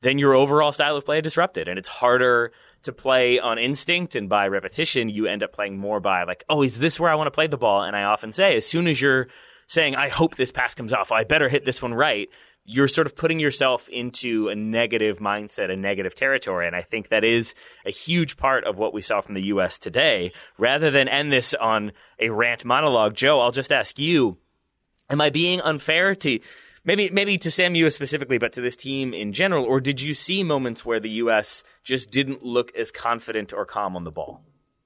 [0.00, 1.68] then your overall style of play is disrupted.
[1.68, 5.08] And it's harder to play on instinct and by repetition.
[5.08, 7.46] You end up playing more by like, oh, is this where I want to play
[7.46, 7.82] the ball?
[7.82, 9.28] And I often say, as soon as you're
[9.68, 12.28] saying, I hope this pass comes off, I better hit this one right,
[12.64, 16.66] you're sort of putting yourself into a negative mindset, a negative territory.
[16.66, 19.78] And I think that is a huge part of what we saw from the U.S.
[19.78, 20.32] today.
[20.58, 24.38] Rather than end this on a rant monologue, Joe, I'll just ask you
[25.12, 26.40] Am I being unfair to
[26.84, 30.14] maybe maybe to Sam Mewis specifically, but to this team in general, or did you
[30.14, 31.64] see moments where the U.S.
[31.84, 34.42] just didn't look as confident or calm on the ball?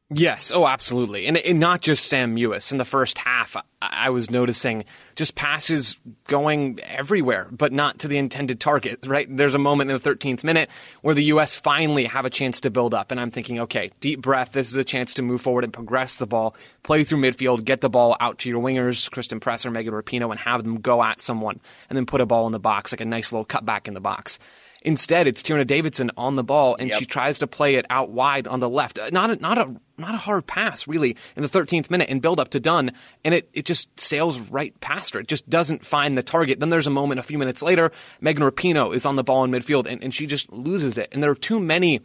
[0.09, 2.71] Yes, oh, absolutely, and, and, not just Sam Mewis.
[2.71, 4.85] In the first half, I, I, was noticing
[5.17, 9.05] just passes going everywhere, but not to the intended target.
[9.05, 9.27] Right?
[9.29, 10.71] There's a moment in the 13th minute
[11.03, 11.57] where the U.S.
[11.57, 14.53] finally have a chance to build up, and I'm thinking, okay, deep breath.
[14.53, 17.81] This is a chance to move forward and progress the ball, play through midfield, get
[17.81, 21.21] the ball out to your wingers, Christen Presser, Megan Rapinoe, and have them go at
[21.21, 21.59] someone,
[21.91, 24.01] and then put a ball in the box, like a nice little cutback in the
[24.01, 24.39] box.
[24.83, 26.99] Instead, it's Tierna Davidson on the ball, and yep.
[26.99, 28.99] she tries to play it out wide on the left.
[28.99, 32.21] Uh, not a, not a not a hard pass, really, in the 13th minute and
[32.21, 32.93] build up to Dunn,
[33.25, 35.21] and it, it just sails right past her.
[35.21, 36.61] It just doesn't find the target.
[36.61, 39.51] Then there's a moment a few minutes later, Megan Rapinoe is on the ball in
[39.51, 41.09] midfield, and, and she just loses it.
[41.13, 42.01] And there are too many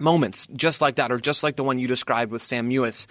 [0.00, 3.06] moments just like that, or just like the one you described with Sam Mewis.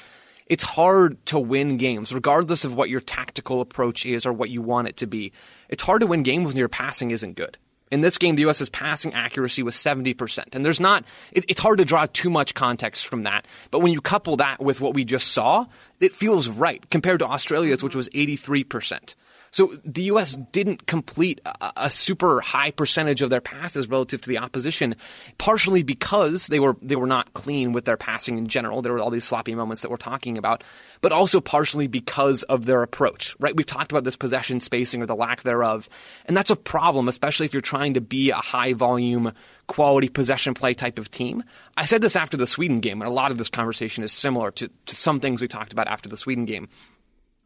[0.48, 4.62] It's hard to win games, regardless of what your tactical approach is or what you
[4.62, 5.34] want it to be.
[5.68, 7.58] It's hard to win games when your passing isn't good.
[7.90, 10.56] In this game, the U.S.'s passing accuracy was 70%.
[10.56, 13.46] And there's not, it, it's hard to draw too much context from that.
[13.72, 15.66] But when you couple that with what we just saw,
[16.00, 19.16] it feels right compared to Australia's, which was 83%.
[19.58, 20.36] So the U.S.
[20.52, 24.96] didn't complete a, a, super high percentage of their passes relative to the opposition,
[25.40, 28.84] partially because they were they were not clean with their passing in general.
[28.84, 30.64] There were all these sloppy moments that we're talking about,
[31.02, 33.36] but also partially because of their approach.
[33.40, 33.56] Right?
[33.56, 35.90] We've talked about this possession spacing or the lack thereof,
[36.26, 39.32] and that's a problem, especially if you're trying to be a high volume
[39.66, 41.44] quality possession play type of team.
[41.76, 44.52] I said this after the Sweden game, and a lot of this conversation is similar
[44.52, 46.70] to, to some things we talked about after the Sweden game.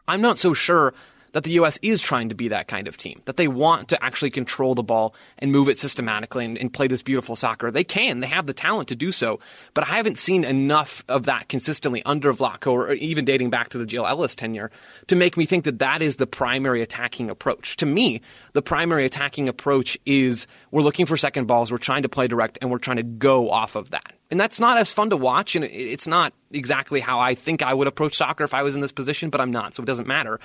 [0.10, 0.94] I'm not so sure
[1.34, 1.80] that the U.S.
[1.82, 4.84] is trying to be that kind of team, that they want to actually control the
[4.84, 7.70] ball and move it systematically and, and, play this beautiful soccer.
[7.70, 9.40] They can, they have the talent to do so,
[9.74, 13.78] but I haven't seen enough of that consistently under Vlatko or even dating back to
[13.78, 14.72] the Jill Ellis tenure
[15.08, 17.76] to make me think that that is the primary attacking approach.
[17.78, 18.22] To me,
[18.54, 22.58] the primary attacking approach is we're looking for second balls, we're trying to play direct,
[22.62, 24.14] and we're trying to go off of that.
[24.30, 27.74] And that's not as fun to watch, and it's not exactly how I think I
[27.74, 30.08] would approach soccer if I was in this position, but I'm not, so it doesn't
[30.08, 30.40] matter.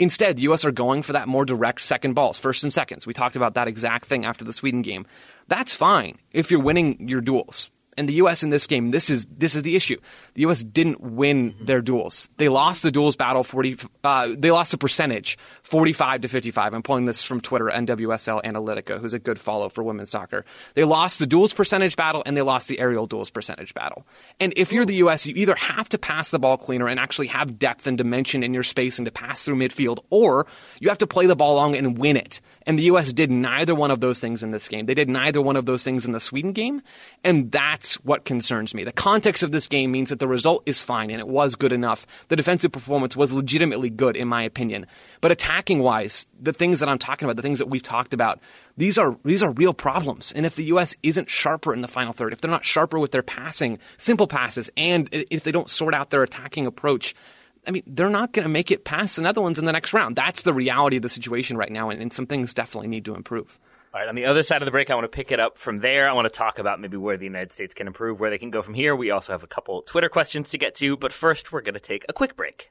[0.00, 0.64] Instead, the U.S.
[0.64, 3.06] are going for that more direct second balls, first and seconds.
[3.06, 5.06] We talked about that exact thing after the Sweden game.
[5.46, 8.42] That's fine if you're winning your duels and the U.S.
[8.42, 9.98] in this game, this is this is the issue.
[10.34, 10.62] The U.S.
[10.62, 12.30] didn't win their duels.
[12.36, 13.76] They lost the duels battle forty.
[14.04, 16.72] Uh, they lost the percentage forty-five to fifty-five.
[16.72, 20.44] I'm pulling this from Twitter, NWSL Analytica, who's a good follow for women's soccer.
[20.74, 24.06] They lost the duels percentage battle and they lost the aerial duels percentage battle.
[24.38, 27.26] And if you're the U.S., you either have to pass the ball cleaner and actually
[27.28, 30.46] have depth and dimension in your space and to pass through midfield, or
[30.78, 32.40] you have to play the ball long and win it.
[32.66, 33.12] And the U.S.
[33.12, 34.86] did neither one of those things in this game.
[34.86, 36.82] They did neither one of those things in the Sweden game,
[37.24, 38.84] and that's what concerns me.
[38.84, 41.72] The context of this game means that the result is fine and it was good
[41.72, 42.06] enough.
[42.28, 44.86] The defensive performance was legitimately good, in my opinion.
[45.20, 48.40] But attacking wise, the things that I'm talking about, the things that we've talked about,
[48.76, 50.32] these are these are real problems.
[50.32, 50.94] And if the U.S.
[51.02, 54.70] isn't sharper in the final third, if they're not sharper with their passing, simple passes,
[54.76, 57.14] and if they don't sort out their attacking approach,
[57.66, 60.16] I mean, they're not going to make it past the Netherlands in the next round.
[60.16, 63.14] That's the reality of the situation right now, and, and some things definitely need to
[63.14, 63.58] improve.
[63.92, 65.58] All right, on the other side of the break, I want to pick it up
[65.58, 66.08] from there.
[66.08, 68.50] I want to talk about maybe where the United States can improve, where they can
[68.50, 68.94] go from here.
[68.94, 71.80] We also have a couple Twitter questions to get to, but first, we're going to
[71.80, 72.70] take a quick break.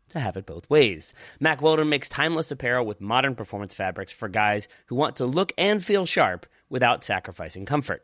[0.11, 1.13] to have it both ways.
[1.39, 5.51] Mack Weldon makes timeless apparel with modern performance fabrics for guys who want to look
[5.57, 8.03] and feel sharp without sacrificing comfort.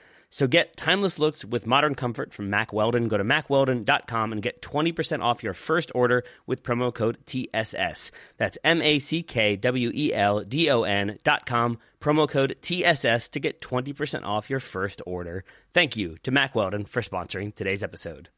[0.33, 3.09] So get timeless looks with modern comfort from Mack Weldon.
[3.09, 8.11] Go to mackweldon.com and get 20% off your first order with promo code TSS.
[8.37, 13.41] That's M A C K W E L D O N.com, promo code TSS to
[13.41, 15.43] get 20% off your first order.
[15.73, 18.29] Thank you to Mack Weldon for sponsoring today's episode.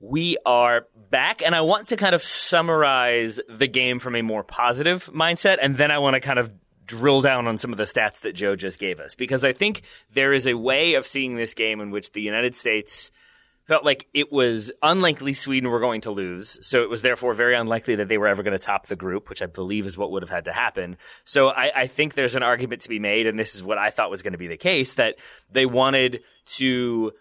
[0.00, 4.42] We are back, and I want to kind of summarize the game from a more
[4.42, 6.50] positive mindset, and then I want to kind of
[6.86, 9.82] drill down on some of the stats that Joe just gave us because I think
[10.12, 13.10] there is a way of seeing this game in which the United States
[13.64, 16.58] felt like it was unlikely Sweden were going to lose.
[16.66, 19.30] So it was therefore very unlikely that they were ever going to top the group,
[19.30, 20.96] which I believe is what would have had to happen.
[21.24, 23.90] So I, I think there's an argument to be made, and this is what I
[23.90, 25.16] thought was going to be the case, that
[25.50, 26.20] they wanted
[26.56, 27.12] to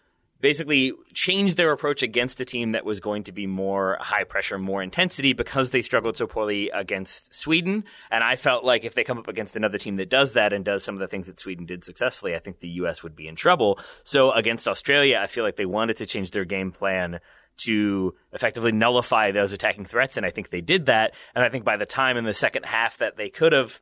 [0.44, 4.60] basically changed their approach against a team that was going to be more high pressure,
[4.60, 7.86] more intensity because they struggled so poorly against Sweden.
[8.12, 10.66] And I felt like if they come up against another team that does that and
[10.66, 13.04] does some of the things that Sweden did successfully, I think the U.S.
[13.04, 13.80] would be in trouble.
[14.04, 17.22] So against Australia, I feel like they wanted to change their game plan
[17.60, 20.18] to effectively nullify those attacking threats.
[20.18, 21.14] And I think they did that.
[21.34, 23.80] And I think by the time in the second half that they could have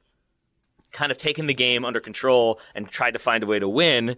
[0.92, 4.18] kind of taken the game under control and tried to find a way to win,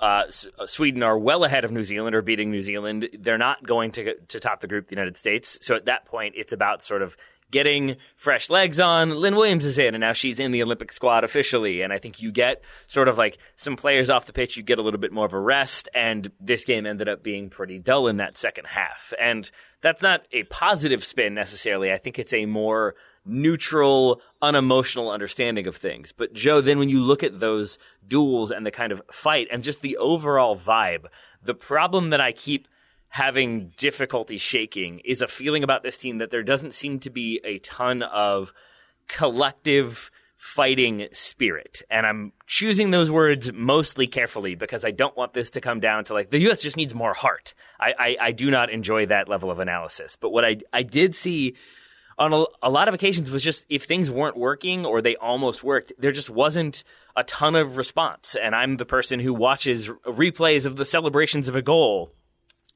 [0.00, 0.24] uh,
[0.58, 3.08] uh, Sweden are well ahead of New Zealand or beating New Zealand.
[3.18, 5.58] They're not going to to top the group, the United States.
[5.60, 7.16] So at that point, it's about sort of
[7.52, 9.10] getting fresh legs on.
[9.10, 11.82] Lynn Williams is in, and now she's in the Olympic squad officially.
[11.82, 14.78] And I think you get sort of like some players off the pitch, you get
[14.78, 15.88] a little bit more of a rest.
[15.94, 19.12] And this game ended up being pretty dull in that second half.
[19.20, 19.48] And
[19.82, 21.92] that's not a positive spin necessarily.
[21.92, 26.12] I think it's a more neutral, unemotional understanding of things.
[26.12, 29.62] But Joe, then when you look at those duels and the kind of fight and
[29.62, 31.06] just the overall vibe,
[31.42, 32.68] the problem that I keep
[33.08, 37.40] having difficulty shaking is a feeling about this team that there doesn't seem to be
[37.44, 38.52] a ton of
[39.06, 41.82] collective fighting spirit.
[41.88, 46.04] And I'm choosing those words mostly carefully because I don't want this to come down
[46.04, 47.54] to like the US just needs more heart.
[47.78, 50.16] I, I, I do not enjoy that level of analysis.
[50.16, 51.54] But what I, I did see
[52.18, 55.64] on a, a, lot of occasions was just if things weren't working or they almost
[55.64, 56.84] worked, there just wasn't
[57.16, 58.36] a ton of response.
[58.40, 62.12] And I'm the person who watches replays of the celebrations of a goal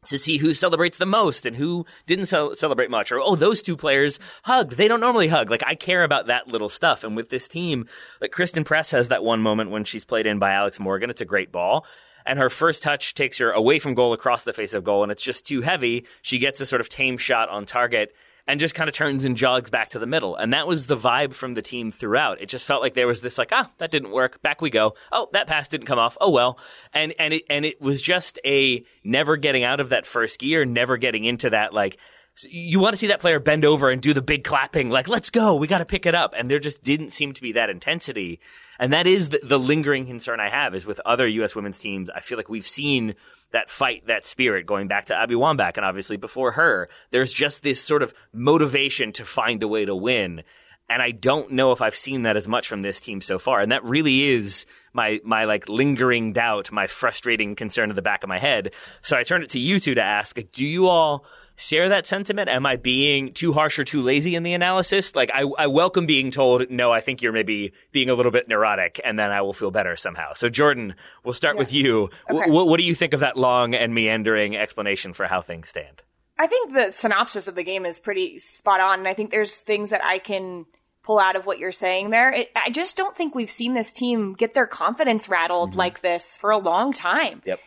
[0.06, 3.12] to see who celebrates the most and who didn't celebrate much.
[3.12, 4.72] Or oh those two players hugged.
[4.72, 5.50] They don't normally hug.
[5.50, 7.04] Like i care about that little stuff.
[7.04, 7.86] And with this team
[8.20, 11.10] like christen press has that one moment when she's played in by alex morgan.
[11.10, 11.84] It's a great ball.
[12.24, 15.02] And her first touch takes her away from goal across the face of goal.
[15.02, 16.06] And it's just too heavy.
[16.22, 18.14] She gets a sort of tame shot on target
[18.46, 20.36] and just kind of turns and jogs back to the middle.
[20.36, 22.40] And that was the vibe from the team throughout.
[22.40, 24.40] It just felt like there was this like, ah, that didn't work.
[24.42, 24.94] Back we go.
[25.10, 26.16] Oh, that pass didn't come off.
[26.20, 26.58] Oh well.
[26.92, 30.64] And and it and it was just a never getting out of that first gear,
[30.64, 31.98] never getting into that like
[32.44, 35.30] you want to see that player bend over and do the big clapping, like, let's
[35.30, 36.34] go, we got to pick it up.
[36.36, 38.40] And there just didn't seem to be that intensity.
[38.78, 41.54] And that is the, the, lingering concern I have is with other U.S.
[41.54, 42.10] women's teams.
[42.10, 43.14] I feel like we've seen
[43.52, 46.88] that fight, that spirit going back to Abby Wambach and obviously before her.
[47.10, 50.42] There's just this sort of motivation to find a way to win.
[50.88, 53.60] And I don't know if I've seen that as much from this team so far.
[53.60, 58.22] And that really is my, my like lingering doubt, my frustrating concern at the back
[58.22, 58.70] of my head.
[59.02, 61.24] So I turned it to you two to ask, do you all
[61.56, 62.48] share that sentiment?
[62.48, 65.16] Am I being too harsh or too lazy in the analysis?
[65.16, 68.46] Like, I, I welcome being told, no, I think you're maybe being a little bit
[68.46, 70.34] neurotic, and then I will feel better somehow.
[70.34, 71.60] So, Jordan, we'll start yeah.
[71.60, 72.10] with you.
[72.30, 72.46] Okay.
[72.46, 76.02] W- what do you think of that long and meandering explanation for how things stand?
[76.38, 79.58] I think the synopsis of the game is pretty spot on, and I think there's
[79.58, 80.66] things that I can
[81.02, 82.32] pull out of what you're saying there.
[82.32, 85.78] It, I just don't think we've seen this team get their confidence rattled mm-hmm.
[85.78, 87.42] like this for a long time.
[87.46, 87.60] Yep.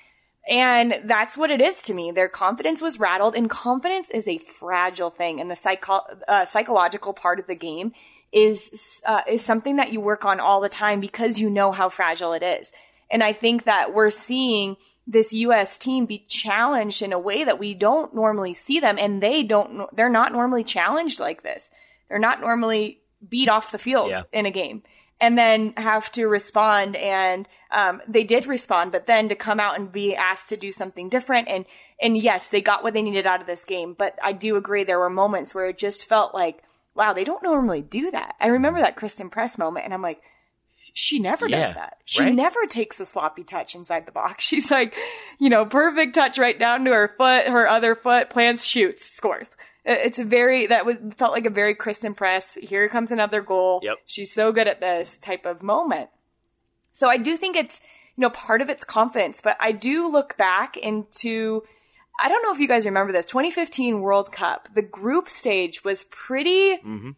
[0.47, 2.11] And that's what it is to me.
[2.11, 5.39] Their confidence was rattled, and confidence is a fragile thing.
[5.39, 7.93] And the psycho- uh, psychological part of the game
[8.31, 11.89] is uh, is something that you work on all the time because you know how
[11.89, 12.71] fragile it is.
[13.11, 14.77] And I think that we're seeing
[15.07, 15.77] this U.S.
[15.77, 19.87] team be challenged in a way that we don't normally see them, and they don't.
[19.95, 21.71] They're not normally challenged like this.
[22.07, 24.21] They're not normally beat off the field yeah.
[24.31, 24.83] in a game
[25.21, 26.95] and then have to respond.
[26.95, 30.71] And um, they did respond, but then to come out and be asked to do
[30.71, 31.47] something different.
[31.47, 31.65] And
[32.01, 33.93] and yes, they got what they needed out of this game.
[33.97, 36.63] But I do agree there were moments where it just felt like,
[36.95, 38.35] wow, they don't normally do that.
[38.39, 40.21] I remember that Christen Press moment, and I'm like.
[40.93, 41.97] She never yeah, does that.
[42.05, 42.33] She right?
[42.33, 44.43] never takes a sloppy touch inside the box.
[44.47, 44.95] She's like,
[45.39, 49.55] you know, perfect touch right down to her foot, her other foot, plants, shoots, scores.
[49.85, 52.55] It's a very that was felt like a very Christen Press.
[52.61, 53.79] Here comes another goal.
[53.83, 53.97] Yep.
[54.05, 56.09] She's so good at this type of moment.
[56.91, 57.81] So I do think it's
[58.15, 61.63] you know part of its confidence, but I do look back into
[62.21, 64.67] I don't know if you guys remember this 2015 World Cup.
[64.75, 67.11] The group stage was pretty mm-hmm.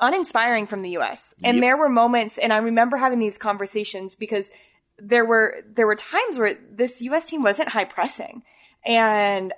[0.00, 1.34] Uninspiring from the U.S.
[1.44, 1.62] And yep.
[1.62, 4.50] there were moments, and I remember having these conversations because
[4.98, 7.26] there were there were times where this U.S.
[7.26, 8.42] team wasn't high pressing,
[8.84, 9.52] and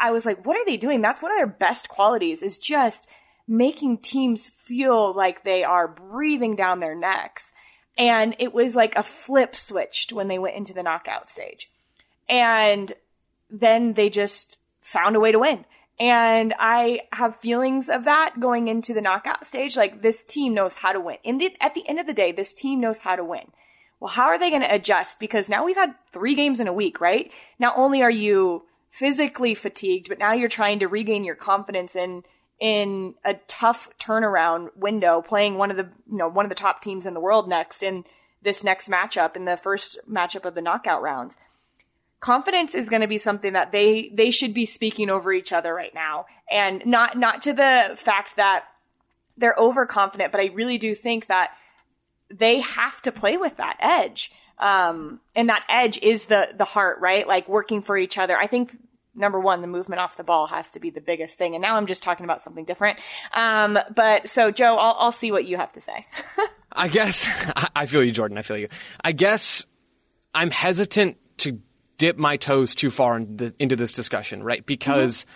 [0.00, 1.02] I was like, what are they doing?
[1.02, 3.08] That's one of their best qualities is just
[3.46, 7.52] making teams feel like they are breathing down their necks.
[7.98, 11.70] And it was like a flip switched when they went into the knockout stage.
[12.28, 12.92] And
[13.50, 15.66] then they just found a way to win.
[16.00, 19.76] And I have feelings of that going into the knockout stage.
[19.76, 21.18] Like this team knows how to win.
[21.22, 23.52] In the, at the end of the day, this team knows how to win.
[24.00, 25.20] Well, how are they going to adjust?
[25.20, 27.30] Because now we've had three games in a week, right?
[27.58, 32.24] Not only are you physically fatigued, but now you're trying to regain your confidence in
[32.58, 36.80] in a tough turnaround window, playing one of the you know one of the top
[36.80, 38.04] teams in the world next in
[38.42, 41.36] this next matchup in the first matchup of the knockout rounds.
[42.20, 45.74] Confidence is going to be something that they they should be speaking over each other
[45.74, 48.64] right now, and not not to the fact that
[49.36, 51.50] they're overconfident, but I really do think that
[52.30, 54.32] they have to play with that edge.
[54.58, 57.26] Um, and that edge is the, the heart, right?
[57.26, 58.36] Like working for each other.
[58.36, 58.76] I think
[59.14, 61.54] number one, the movement off the ball has to be the biggest thing.
[61.54, 62.98] And now I'm just talking about something different.
[63.32, 66.06] Um, but so, Joe, I'll, I'll see what you have to say.
[66.72, 67.28] I guess
[67.74, 68.38] I feel you, Jordan.
[68.38, 68.68] I feel you.
[69.02, 69.66] I guess
[70.34, 71.60] I'm hesitant to
[72.00, 74.64] dip my toes too far in the, into this discussion, right?
[74.64, 75.26] Because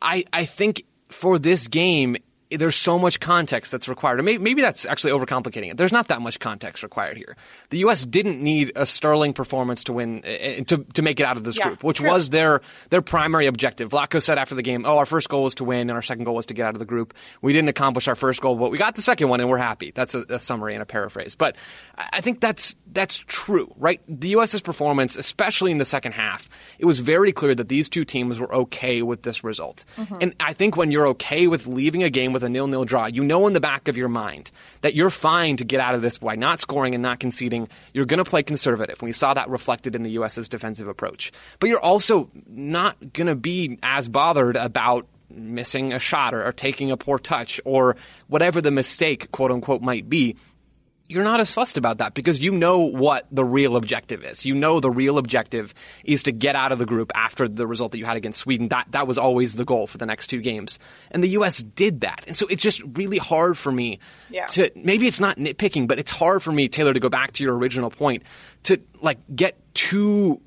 [0.00, 2.16] I I think for this game,
[2.50, 4.24] there's so much context that's required.
[4.24, 5.76] Maybe, maybe that's actually overcomplicating it.
[5.76, 7.36] There's not that much context required here.
[7.68, 8.06] The U.S.
[8.06, 11.58] didn't need a sterling performance to win uh, to to make it out of this
[11.58, 12.08] Yeah, group, which true.
[12.08, 13.90] was their their primary objective.
[13.90, 16.24] Vlatko said after the game, "Oh, our first goal was to win, and our second
[16.24, 17.12] goal was to get out of the group.
[17.42, 19.92] We didn't accomplish our first goal, but we got the second one, and we're happy."
[19.94, 21.54] That's a, a summary and a paraphrase, but
[21.98, 24.00] I think that's that's true, right?
[24.08, 28.04] The U.S.'s performance, especially in the second half, it was very clear that these two
[28.04, 29.84] teams were okay with this result.
[29.96, 30.16] Mm-hmm.
[30.20, 33.24] And I think when you're okay with leaving a game with a nil-nil draw, you
[33.24, 34.50] know in the back of your mind
[34.82, 37.68] that you're fine to get out of this by not scoring and not conceding.
[37.92, 39.02] You're going to play conservative.
[39.02, 41.32] We saw that reflected in the U.S.'s defensive approach.
[41.58, 46.52] But you're also not going to be as bothered about missing a shot or, or
[46.52, 47.96] taking a poor touch or
[48.28, 50.36] whatever the mistake, quote unquote, might be
[51.08, 54.44] you're not as fussed about that because you know what the real objective is.
[54.44, 55.72] You know the real objective
[56.04, 58.68] is to get out of the group after the result that you had against Sweden.
[58.68, 60.78] That that was always the goal for the next two games.
[61.10, 62.24] And the US did that.
[62.26, 64.00] And so it's just really hard for me
[64.30, 64.46] Yeah.
[64.46, 67.42] to maybe it's not nitpicking, but it's hard for me, Taylor, to go back to
[67.44, 68.22] your original point,
[68.64, 70.40] to like get too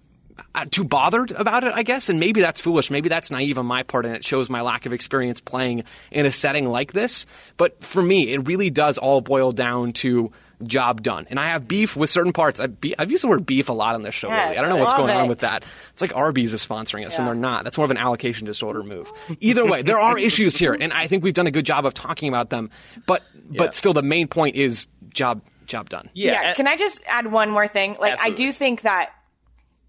[0.56, 2.90] uh, too bothered about it, I guess, and maybe that's foolish.
[2.90, 6.26] Maybe that's naive on my part, and it shows my lack of experience playing in
[6.26, 7.26] a setting like this.
[7.58, 10.32] But for me, it really does all boil down to
[10.68, 11.28] job done.
[11.30, 12.60] And I have beef with certain parts.
[12.60, 14.58] I've, be- I've used the word beef a lot on this show Yes, lately.
[14.58, 15.64] I don't know I what's love going on with that.
[15.92, 17.64] It's like Arby's is sponsoring us, and they're not.
[17.64, 19.12] That's more of an allocation disorder move.
[19.40, 21.94] Either way, there are issues here, and I think we've done a good job of
[21.94, 22.70] talking about them.
[23.06, 26.10] But but still, the main point is job job done.
[26.14, 26.42] Yeah.
[26.48, 27.96] and- Can I just add one more thing?
[28.00, 29.12] Like, I do think that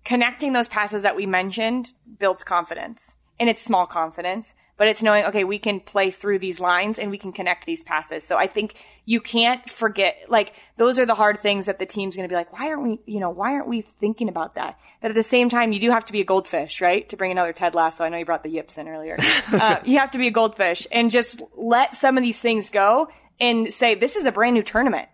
[0.04, 3.16] connecting those passes that we mentioned builds confidence.
[3.40, 7.08] And it's small confidence, but it's knowing, okay, we can play through these lines and
[7.08, 8.24] we can connect these passes.
[8.24, 8.74] So I think
[9.04, 12.34] you can't forget, like, those are the hard things that the team's going to be
[12.34, 14.80] like, why aren't we, you know, why aren't we thinking about that?
[15.00, 17.08] But at the same time, you do have to be a goldfish, right?
[17.10, 18.02] To bring another Ted Lasso.
[18.02, 19.16] I know you brought the yips in earlier.
[19.52, 23.06] uh, you have to be a goldfish and just let some of these things go
[23.38, 25.08] and say, this is a brand new tournament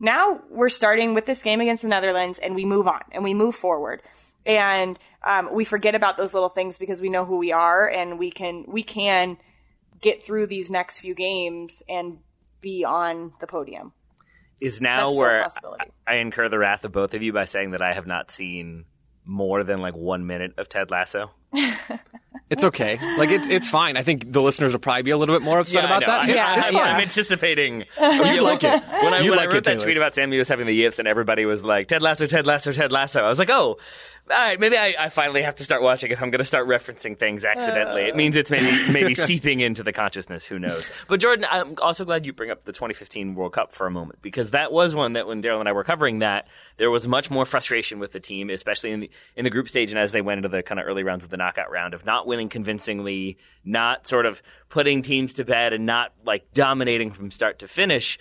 [0.00, 3.32] now we're starting with this game against the Netherlands and we move on and we
[3.32, 4.02] move forward.
[4.46, 8.18] And um, we forget about those little things because we know who we are and
[8.18, 9.38] we can we can
[10.00, 12.18] get through these next few games and
[12.60, 13.92] be on the podium.
[14.60, 15.48] is now That's where.
[16.06, 18.84] I incur the wrath of both of you by saying that I have not seen
[19.24, 21.30] more than like one minute of Ted Lasso.
[22.50, 22.98] It's okay.
[23.16, 23.96] Like it's it's fine.
[23.96, 26.20] I think the listeners will probably be a little bit more upset I about that.
[26.22, 26.88] I'm, It's, Yeah, it's I'm, fine.
[26.88, 27.84] I'm anticipating.
[27.96, 28.70] Oh, you like it.
[28.70, 29.84] When I, You when like I wrote it, that Taylor.
[29.84, 32.72] tweet about Sam Mewis having the yips and everybody was like, Ted Lasso, Ted Lasso,
[32.72, 33.78] Ted Lasso, I was like, oh,
[34.30, 36.66] all right, maybe I, I finally have to start watching if I'm going to start
[36.66, 38.04] referencing things accidentally.
[38.04, 38.16] it uh.
[38.16, 40.46] means it's maybe maybe seeping into the consciousness.
[40.46, 40.90] Who knows?
[41.08, 44.20] But Jordan, I'm also glad you bring up the 2015 World Cup for a moment
[44.22, 46.48] because that was one that when Daryl and I were covering that,
[46.78, 49.90] there was much more frustration with the team, especially in the in the group stage
[49.90, 52.04] and as they went into the kind of early rounds of the knockout round of
[52.04, 57.30] not winning convincingly, not sort of putting teams to bed, and not like dominating from
[57.30, 58.18] start to finish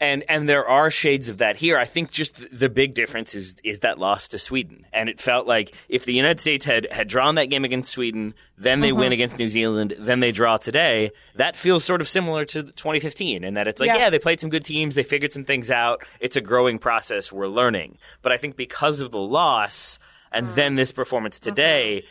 [0.00, 1.78] and and there are shades of that here.
[1.78, 5.46] I think just the big difference is is that loss to Sweden, and it felt
[5.46, 9.06] like if the United States had had drawn that game against Sweden, then they win
[9.06, 9.12] mm-hmm.
[9.12, 11.12] against New Zealand, then they draw today.
[11.36, 13.98] That feels sort of similar to 2015, in that it's like Yeah.
[13.98, 16.04] yeah, they played some good teams, they figured some things out.
[16.20, 17.32] It's a growing process.
[17.32, 19.98] We're learning, but I think because of the loss
[20.32, 20.54] and mm.
[20.54, 22.04] then this performance today,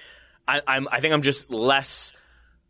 [0.48, 2.14] I, I'm I think I'm just less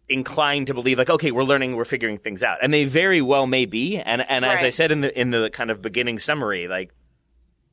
[0.10, 3.48] inclined to believe like okay we're learning we're figuring things out and they very well
[3.48, 6.68] may be and and as i said in the in the kind of beginning summary
[6.68, 6.92] like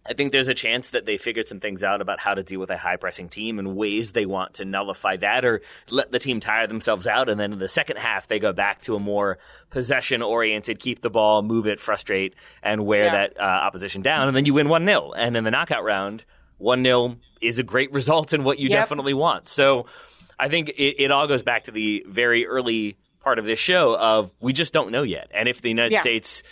[0.07, 2.59] I think there's a chance that they figured some things out about how to deal
[2.59, 6.19] with a high pressing team and ways they want to nullify that or let the
[6.19, 7.29] team tire themselves out.
[7.29, 9.39] And then in the second half, they go back to a more
[9.69, 13.13] possession oriented, keep the ball, move it, frustrate, and wear Yeah.
[13.13, 14.27] that uh, opposition down.
[14.27, 15.13] And then you win 1 0.
[15.13, 16.25] And in the knockout round,
[16.61, 18.79] 1 0 is a great result and what you Yep.
[18.81, 19.49] definitely want.
[19.49, 19.87] So
[20.39, 23.97] I think it, it all goes back to the very early part of this show
[23.99, 25.31] of we just don't know yet.
[25.35, 26.01] And if the United Yeah.
[26.01, 26.43] States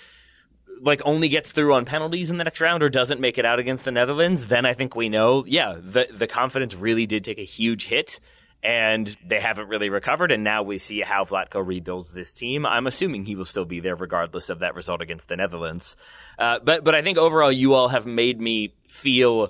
[0.81, 3.59] like only gets through on penalties in the next round or doesn't make it out
[3.59, 7.39] against the Netherlands, then I think we know, yeah, the the confidence really did take
[7.39, 8.21] a huge hit
[8.63, 12.65] and they haven't really recovered and now we see how Vlatko rebuilds this team.
[12.67, 15.97] I'm assuming he will still be there regardless of that result against the Netherlands.
[16.39, 19.49] Uh, but but I think overall you all have made me feel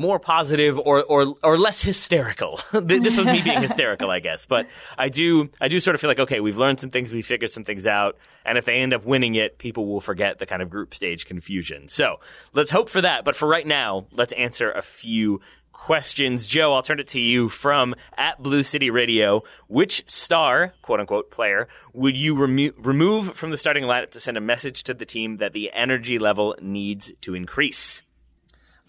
[0.00, 2.58] more positive or or or less hysterical.
[2.72, 4.46] this was me being hysterical, I guess.
[4.46, 7.22] But I do I do sort of feel like okay, we've learned some things, we
[7.22, 10.46] figured some things out, and if they end up winning it, people will forget the
[10.46, 11.88] kind of group stage confusion.
[11.88, 12.16] So
[12.54, 13.24] let's hope for that.
[13.24, 15.42] But for right now, let's answer a few
[15.72, 16.46] questions.
[16.46, 19.42] Joe, I'll turn it to you from at Blue City Radio.
[19.68, 24.38] Which star, quote unquote, player would you remo- remove from the starting lineup to send
[24.38, 28.00] a message to the team that the energy level needs to increase?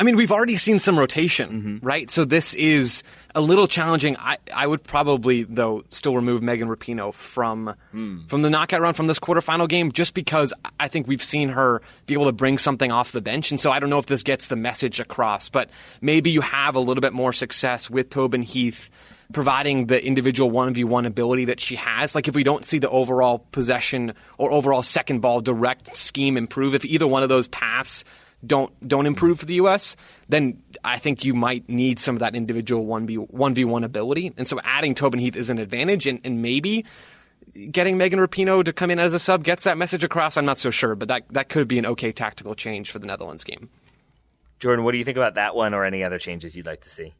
[0.01, 1.85] I mean, we've already seen some rotation, mm-hmm.
[1.85, 2.09] right?
[2.09, 3.03] So this is
[3.35, 4.17] a little challenging.
[4.17, 8.25] I, I would probably, though, still remove Megan Rapinoe from hmm.
[8.25, 11.83] from the knockout round from this quarterfinal game, just because I think we've seen her
[12.07, 14.23] be able to bring something off the bench, and so I don't know if this
[14.23, 15.49] gets the message across.
[15.49, 15.69] But
[16.01, 18.89] maybe you have a little bit more success with Tobin Heath
[19.33, 22.15] providing the individual 1v1 ability that she has.
[22.15, 26.73] Like if we don't see the overall possession or overall second ball direct scheme improve,
[26.73, 28.03] if either one of those paths
[28.45, 29.95] don't don't improve for the US,
[30.29, 34.33] then I think you might need some of that individual 1v, 1v1 ability.
[34.37, 36.85] And so adding Tobin Heath is an advantage and, and maybe
[37.71, 40.37] getting Megan Rapinoe to come in as a sub gets that message across.
[40.37, 43.07] I'm not so sure, but that, that could be an okay tactical change for the
[43.07, 43.69] Netherlands game.
[44.59, 46.89] Jordan, what do you think about that one or any other changes you'd like to
[46.89, 47.13] see?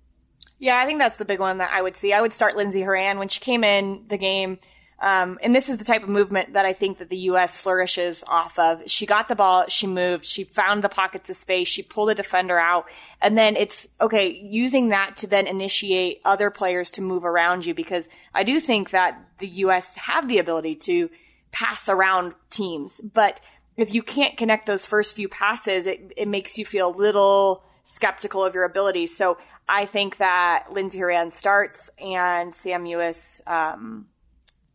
[0.59, 2.13] Yeah, I think that's the big one that I would see.
[2.13, 4.59] I would start Lindsey Horan when she came in the game.
[5.01, 7.57] Um, and this is the type of movement that I think that the U.S.
[7.57, 8.83] flourishes off of.
[8.85, 12.15] She got the ball, she moved, she found the pockets of space, she pulled a
[12.15, 12.85] defender out,
[13.19, 17.73] and then it's okay using that to then initiate other players to move around you
[17.73, 19.95] because I do think that the U.S.
[19.95, 21.09] have the ability to
[21.51, 23.41] pass around teams, but
[23.77, 27.63] if you can't connect those first few passes, it, it makes you feel a little
[27.83, 29.17] skeptical of your abilities.
[29.17, 29.37] So
[29.67, 34.05] I think that Lindsey Horan starts and Sam Mewis um,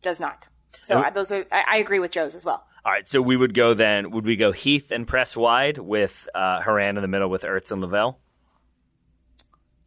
[0.01, 0.47] does not.
[0.83, 2.65] So I, those are I, I agree with Joe's as well.
[2.85, 4.11] All right, so we would go then.
[4.11, 7.71] Would we go Heath and press wide with uh, Horan in the middle with Ertz
[7.71, 8.17] and Lavelle?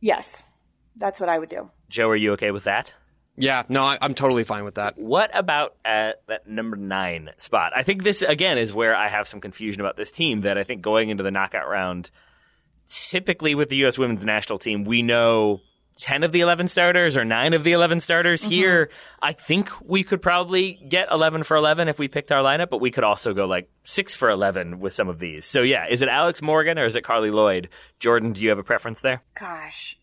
[0.00, 0.42] Yes,
[0.96, 1.70] that's what I would do.
[1.88, 2.92] Joe, are you okay with that?
[3.36, 4.98] Yeah, no, I, I'm totally fine with that.
[4.98, 7.72] What about at that number nine spot?
[7.74, 10.42] I think this again is where I have some confusion about this team.
[10.42, 12.10] That I think going into the knockout round,
[12.86, 13.96] typically with the U.S.
[13.96, 15.60] Women's National Team, we know
[16.00, 18.40] 10 of the 11 starters or 9 of the 11 starters.
[18.40, 18.50] Mm-hmm.
[18.50, 18.90] Here,
[19.22, 22.80] I think we could probably get 11 for 11 if we picked our lineup, but
[22.80, 25.44] we could also go like 6 for 11 with some of these.
[25.44, 27.68] So, yeah, is it Alex Morgan or is it Carli Lloyd?
[27.98, 29.22] Jordan, do you have a preference there?
[29.38, 29.96] Gosh,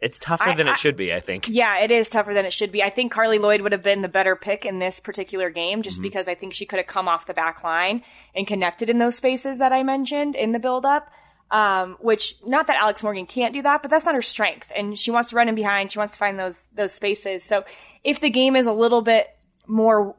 [0.00, 1.48] It's tougher I- than I- it should be, I think.
[1.48, 2.82] Yeah, it is tougher than it should be.
[2.82, 5.96] I think Carli Lloyd would have been the better pick in this particular game just
[5.96, 6.02] mm-hmm.
[6.02, 8.02] because I think she could have come off the back line
[8.34, 11.10] and connected in those spaces that I mentioned in the build up.
[11.50, 14.72] Um, which not that Alex Morgan can't do that, but that's not her strength.
[14.74, 15.92] And she wants to run in behind.
[15.92, 17.44] She wants to find those those spaces.
[17.44, 17.64] So
[18.02, 19.28] if the game is a little bit
[19.66, 20.16] more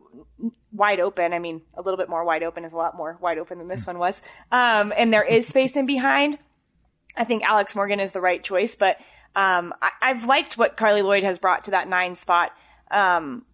[0.71, 3.37] wide open, I mean, a little bit more wide open is a lot more wide
[3.37, 4.21] open than this one was.
[4.51, 6.37] Um, and there is space in behind.
[7.17, 8.97] I think Alex Morgan is the right choice, but
[9.35, 12.51] um, I, I've liked what Carli Lloyd has brought to that nine spot.
[12.91, 13.45] Um,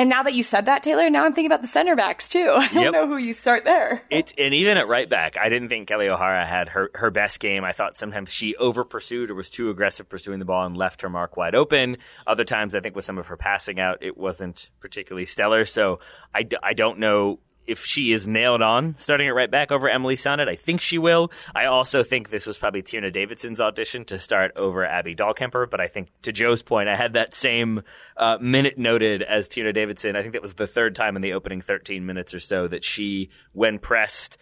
[0.00, 2.54] and now that you said that, Taylor, now I'm thinking about the center backs too.
[2.58, 2.92] I don't Yep.
[2.92, 4.02] know who you start there.
[4.10, 7.38] It, and even at right back, I didn't think Kelley O'Hara had her, her best
[7.40, 7.64] game.
[7.64, 11.02] I thought sometimes she over pursued or was too aggressive pursuing the ball and left
[11.02, 11.98] her mark wide open.
[12.26, 15.64] Other times, I think with some of her passing out, it wasn't particularly stellar.
[15.66, 16.00] So
[16.34, 17.40] I, d- I don't know
[17.70, 20.48] if she is nailed on starting it right back over Emily Sonnett.
[20.48, 21.30] I think she will.
[21.54, 25.70] I also think this was probably Tierna Davidson's audition to start over Abby Dahlkemper.
[25.70, 27.82] But I think to Joe's point, I had that same
[28.16, 30.16] uh, minute noted as Tierna Davidson.
[30.16, 32.84] I think that was the third time in the opening 13 minutes or so that
[32.84, 34.36] she, when pressed,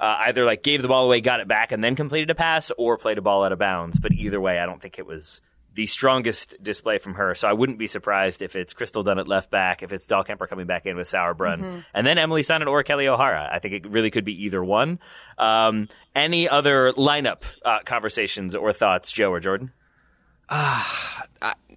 [0.00, 2.72] uh, either like gave the ball away, got it back, and then completed a pass,
[2.78, 3.98] or played a ball out of bounds.
[3.98, 5.42] But either way, I don't think it was
[5.74, 7.34] the strongest display from her.
[7.34, 10.48] So I wouldn't be surprised if it's Crystal Dunn at left back, if it's Dahlkemper
[10.48, 13.48] coming back in with Sauerbrunn, and then Emily Sonnett or Kelley O'Hara.
[13.52, 14.98] I think it really could be either one.
[15.38, 19.70] Um, any other lineup uh, conversations or thoughts, Joe or Jordan?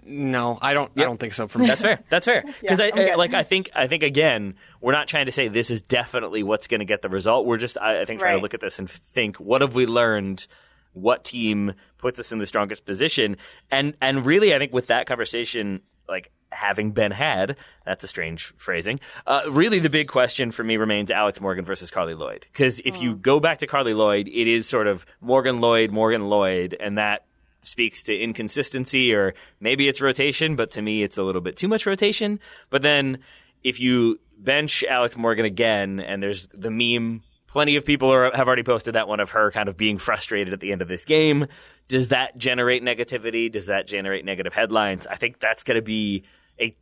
[0.06, 0.92] No, I don't.
[0.98, 1.48] I don't think so.
[1.48, 2.00] From That's fair.
[2.10, 2.44] That's fair.
[2.62, 3.12] Because Yeah, I, I'm.
[3.12, 6.44] I- like I think I think again, we're not trying to say this is definitely
[6.44, 7.46] what's going to get the result.
[7.46, 9.86] We're just I, I think trying to look at this and think what have we
[9.86, 10.46] learned.
[10.94, 13.38] What team puts us in the strongest position?
[13.72, 18.54] And and really, I think with that conversation, like having been had, that's a strange
[18.58, 19.00] phrasing.
[19.26, 22.46] Uh, really, the big question for me remains Alex Morgan versus Carli Lloyd.
[22.52, 26.30] Because if you go back to Carli Lloyd, it is sort of Morgan Lloyd, Morgan
[26.30, 27.26] Lloyd, and that
[27.64, 31.68] speaks to inconsistency or maybe it's rotation, but to me it's a little bit too
[31.68, 32.40] much rotation.
[32.70, 33.20] But then
[33.64, 37.24] if you bench Alex Morgan again and there's the meme,
[37.54, 40.54] plenty of people are, have already posted that one of her kind of being frustrated
[40.54, 41.46] at the end of this game.
[41.88, 43.52] Does that generate negativity?
[43.52, 45.06] Does that generate negative headlines?
[45.06, 46.24] I think that's going to be
[46.60, 46.76] a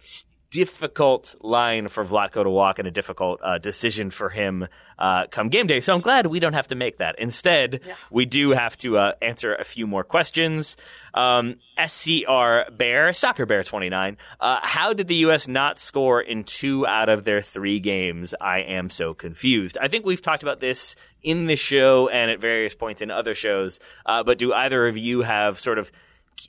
[0.51, 4.67] difficult line for Vlatko to walk and a difficult uh, decision for him
[4.99, 5.79] uh, come game day.
[5.79, 7.15] So I'm glad we don't have to make that.
[7.17, 7.81] Instead,
[8.11, 10.75] we do have to uh, answer a few more questions.
[11.13, 14.17] Um, SCR Bear, Soccer Bear 29.
[14.39, 15.47] Uh, how did the U.S.
[15.47, 18.35] not score in two out of their three games?
[18.39, 19.77] I am so confused.
[19.81, 23.35] I think we've talked about this in the show and at various points in other
[23.35, 25.91] shows, uh, but do either of you have sort of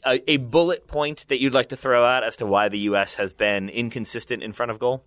[0.06, 3.14] a, a bullet point that you'd like to throw out as to why the U.S.
[3.14, 5.04] has been inconsistent in front of goal?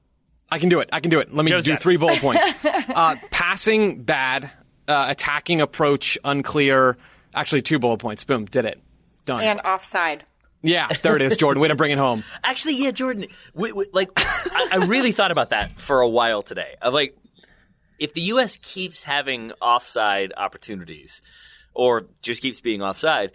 [0.51, 0.89] I can do it.
[0.91, 1.33] I can do it.
[1.33, 2.53] Let me Joe's do three bullet points.
[2.63, 4.51] uh, passing bad,
[4.88, 6.97] uh, attacking approach unclear.
[7.33, 8.23] Actually, two bullet points.
[8.23, 8.79] Boom, did it.
[9.25, 9.41] Done.
[9.41, 10.23] And offside.
[10.61, 11.61] yeah, there it is, Jordan.
[11.61, 12.23] Way to bring it home.
[12.43, 13.25] Actually, yeah, Jordan.
[13.55, 16.75] We, we, like, I, I really thought about that for a while today.
[16.81, 17.17] Of like,
[17.97, 18.57] if the U.S.
[18.61, 21.21] keeps having offside opportunities,
[21.73, 23.31] or just keeps being offside,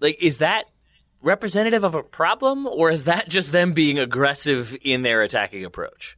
[0.00, 0.64] like, is that
[1.26, 6.16] representative of a problem, or is that just them being aggressive in their attacking approach?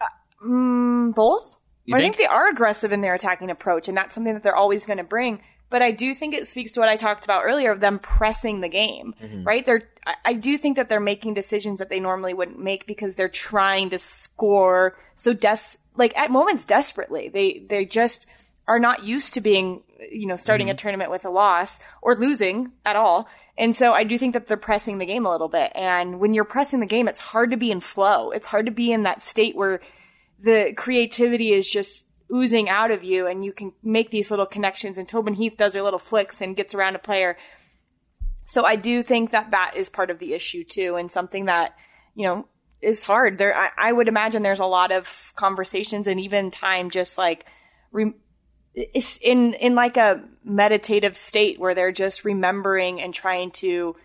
[0.00, 0.06] Uh,
[0.44, 1.58] mm, both.
[1.84, 2.16] You I think?
[2.16, 4.98] think they are aggressive in their attacking approach, and that's something that they're always going
[4.98, 5.42] to bring.
[5.68, 8.60] But I do think it speaks to what I talked about earlier of them pressing
[8.60, 9.44] the game, mm-hmm.
[9.44, 9.66] right?
[9.66, 13.16] They're, I, I do think that they're making decisions that they normally wouldn't make because
[13.16, 17.28] they're trying to score so des, like at moments desperately.
[17.28, 18.26] They, they just
[18.68, 20.78] are not used to being, you know, starting a mm-hmm.
[20.78, 23.28] tournament with a loss or losing at all.
[23.58, 25.72] And so I do think that they're pressing the game a little bit.
[25.74, 28.30] And when you're pressing the game, it's hard to be in flow.
[28.30, 29.80] It's hard to be in that state where
[30.38, 34.98] the creativity is just oozing out of you and you can make these little connections
[34.98, 37.38] and Tobin Heath does her little flicks and gets around a player.
[38.44, 41.74] So I do think that that is part of the issue too and something that,
[42.14, 42.48] you know,
[42.82, 43.38] is hard.
[43.38, 47.46] There, I, I would imagine there's a lot of conversations and even time just like,
[47.90, 48.14] re-
[48.76, 53.96] in, in like a meditative state where they're just remembering and trying to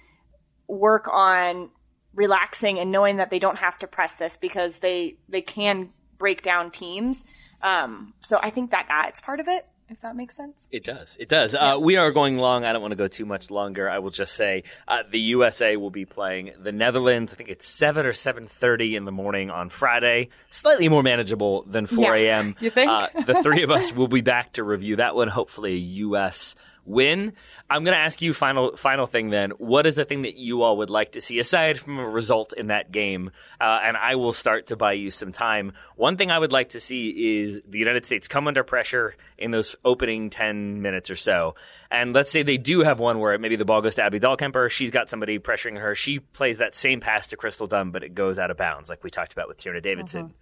[0.68, 1.70] work on
[2.14, 6.42] relaxing and knowing that they don't have to press this because they they can break
[6.42, 7.26] down teams.
[7.62, 10.68] Um, so I think that that's part of it, if that makes sense.
[10.72, 11.16] It does.
[11.20, 11.54] It does.
[11.54, 12.64] Uh, we are going long.
[12.66, 13.90] I don't want to go too much longer.
[13.90, 17.34] I will just say uh, the USA will be playing the Netherlands.
[17.34, 20.30] I think it's seven or seven thirty in the morning on Friday.
[20.50, 22.40] Slightly more manageable than four Yeah.
[22.40, 22.56] a.m.
[22.62, 22.90] You think?
[22.90, 25.28] Uh, the three of us will be back to review that one.
[25.28, 26.56] Hopefully, a U.S.
[26.86, 27.34] win.
[27.70, 29.52] I'm going to ask you final final thing then.
[29.52, 32.54] What is the thing that you all would like to see aside from a result
[32.54, 33.32] in that game?
[33.60, 35.74] Uh, and I will start to buy you some time.
[35.96, 39.52] One thing I would like to see is the United States come under pressure in
[39.52, 41.56] those opening 10 minutes or so.
[41.90, 44.70] And let's say they do have one where maybe the ball goes to Abby Dahlkemper.
[44.70, 45.94] She's got somebody pressuring her.
[45.94, 49.04] She plays that same pass to Crystal Dunn, but it goes out of bounds, like
[49.04, 50.34] we talked about with Tierna Davidson.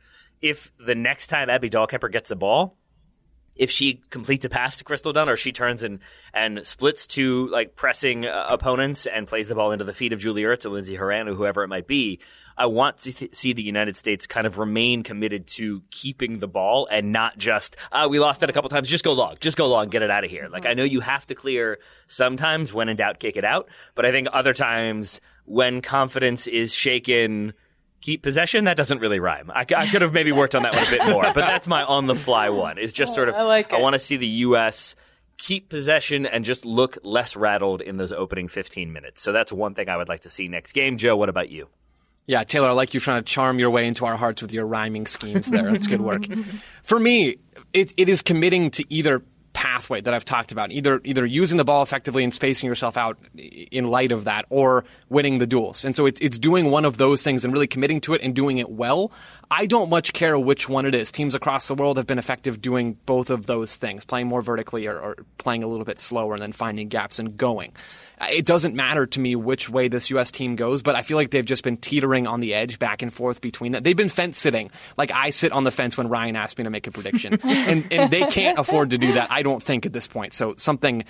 [0.42, 2.78] If the next time Abby Dahlkemper gets the ball,
[3.60, 6.00] if she completes a pass to Crystal Dunn or she turns and
[6.34, 10.20] and splits to like pressing uh, opponents and plays the ball into the feet of
[10.20, 12.20] Julie Ertz or Lindsey Horan or whoever it might be,
[12.58, 16.48] I want to th- see the United States kind of remain committed to keeping the
[16.48, 19.58] ball and not just uh, we lost it a couple times, just go long, just
[19.58, 20.48] go long, get it out of here.
[20.50, 24.06] Like I know you have to clear sometimes when in doubt, kick it out, but
[24.06, 27.54] I think other times when confidence is shaken
[28.02, 30.84] keep possession that doesn't really rhyme I, I could have maybe worked on that one
[30.86, 33.44] a bit more but that's my on the fly one is just sort of I
[33.44, 33.80] like it.
[33.82, 34.96] want to see the us
[35.38, 39.74] keep possession and just look less rattled in those opening 15 minutes so that's one
[39.74, 41.68] thing i would like to see next game joe what about you
[42.28, 44.66] Yeah, Taylor, I like you trying to charm your way into our hearts with your
[44.68, 45.64] rhyming schemes there.
[45.64, 46.26] That's good work.
[46.84, 47.38] For me,
[47.74, 49.24] it, it is committing to either
[49.60, 53.18] pathway that I've talked about, either either using the ball effectively and spacing yourself out
[53.36, 55.84] in light of that, or winning the duels.
[55.84, 58.34] And so it's it's doing one of those things and really committing to it and
[58.34, 59.12] doing it well.
[59.52, 61.12] I don't much care which one it is.
[61.12, 64.88] Teams across the world have been effective doing both of those things, playing more vertically
[64.88, 67.74] or, or playing a little bit slower and then finding gaps and going.
[68.22, 70.32] It doesn't matter to me which way this U.S.
[70.32, 73.14] team goes, but I feel like they've just been teetering on the edge back and
[73.14, 73.84] forth between that.
[73.84, 74.72] They've been fence sitting.
[74.98, 77.40] Like I sit on the fence when Ryan asks me to make a prediction.
[77.44, 80.34] and, and they can't afford to do that, I don't think, at this point.
[80.34, 81.06] So something,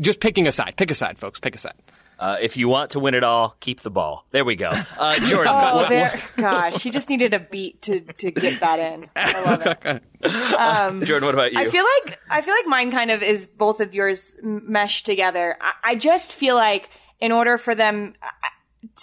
[0.00, 0.74] just picking a side.
[0.76, 1.40] Pick a side, folks.
[1.40, 1.74] Pick a side.
[2.18, 5.14] Uh, if you want to win it all keep the ball there we go uh,
[5.26, 9.08] jordan Oh, what- there, gosh, she just needed a beat to to get that in.
[9.16, 11.04] I love it.
[11.06, 13.80] jordan what about you I feel like I feel like mine kind of is both
[13.80, 15.56] of yours meshed together.
[15.60, 16.88] I, I just feel like
[17.20, 18.26] in order for them uh,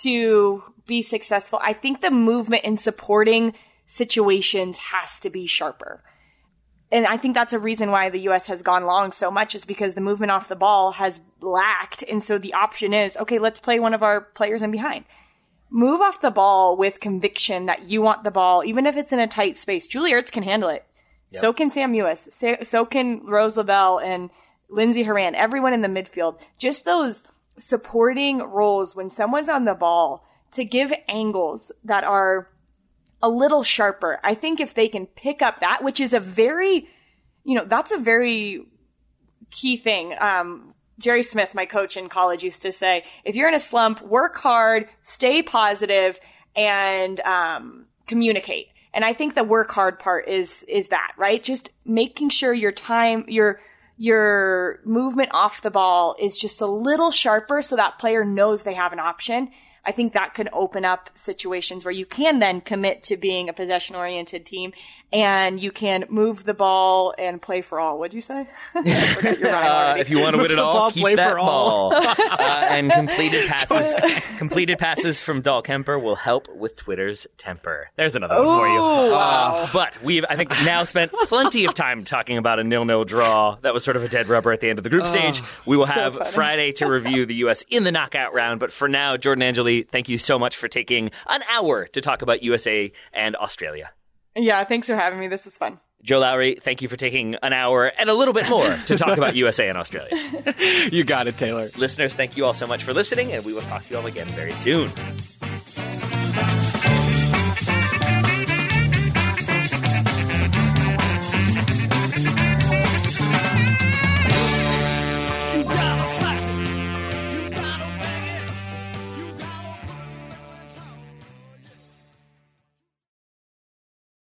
[0.03, 3.53] to be successful, I think the movement in supporting
[3.85, 6.03] situations has to be sharper.
[6.91, 8.47] And I think that's a reason why the U.S.
[8.47, 12.03] has gone long so much is because the movement off the ball has lacked.
[12.03, 15.05] And so the option is, okay, let's play one of our players in behind
[15.71, 19.19] move off the ball with conviction that you want the ball, even if it's in
[19.19, 19.87] a tight space.
[19.87, 20.85] Julie Ertz can handle it.
[21.33, 22.29] So can Sam Mewis.
[22.33, 24.29] So, so can Rose Lavelle and
[24.69, 25.33] Lindsey Horan.
[25.33, 26.37] Everyone in the midfield.
[26.57, 27.23] Just those
[27.57, 32.49] supporting roles when someone's on the ball to give angles that are
[33.21, 34.19] a little sharper.
[34.23, 36.87] I think if they can pick up that, which is a very,
[37.43, 38.65] you know, that's a very
[39.51, 40.15] key thing.
[40.19, 44.01] Um, Jerry Smith, my coach in college, used to say, if you're in a slump,
[44.01, 46.19] work hard, stay positive,
[46.55, 48.67] and um, communicate.
[48.93, 52.71] And I think the work hard part is is that right, just making sure your
[52.71, 53.59] time, your
[53.97, 58.73] your movement off the ball is just a little sharper, so that player knows they
[58.73, 59.49] have an option.
[59.83, 63.53] I think that could open up situations where you can then commit to being a
[63.53, 64.73] possession oriented team
[65.13, 67.99] and you can move the ball and play for all.
[67.99, 68.47] What'd you say?
[68.75, 71.91] uh, if you want to win it all, ball, keep play that for all.
[71.91, 71.93] ball.
[72.19, 77.89] uh, and completed passes, completed passes from Dahlkemper will help with Twitter's temper.
[77.97, 78.79] There's another one for you.
[78.79, 79.55] Wow.
[79.55, 83.57] Uh, but we've, I think, now spent plenty of time talking about a nil-nil draw.
[83.61, 85.41] That was sort of a dead rubber at the end of the group stage.
[85.65, 86.31] We will have funny.
[86.31, 87.65] Friday to review the U.S.
[87.69, 88.59] in the knockout round.
[88.59, 92.21] But for now, Jordan Angeli, thank you so much for taking an hour to talk
[92.21, 93.91] about USA and Australia.
[94.35, 95.27] Yeah, thanks for having me.
[95.27, 95.79] This was fun.
[96.03, 99.17] Joe Lowery, thank you for taking an hour and a little bit more to talk
[99.17, 100.11] about USA and Australia.
[100.91, 101.69] You got it, Taylor.
[101.77, 104.05] Listeners, thank you all so much for listening, and we will talk to you all
[104.05, 104.89] again very soon.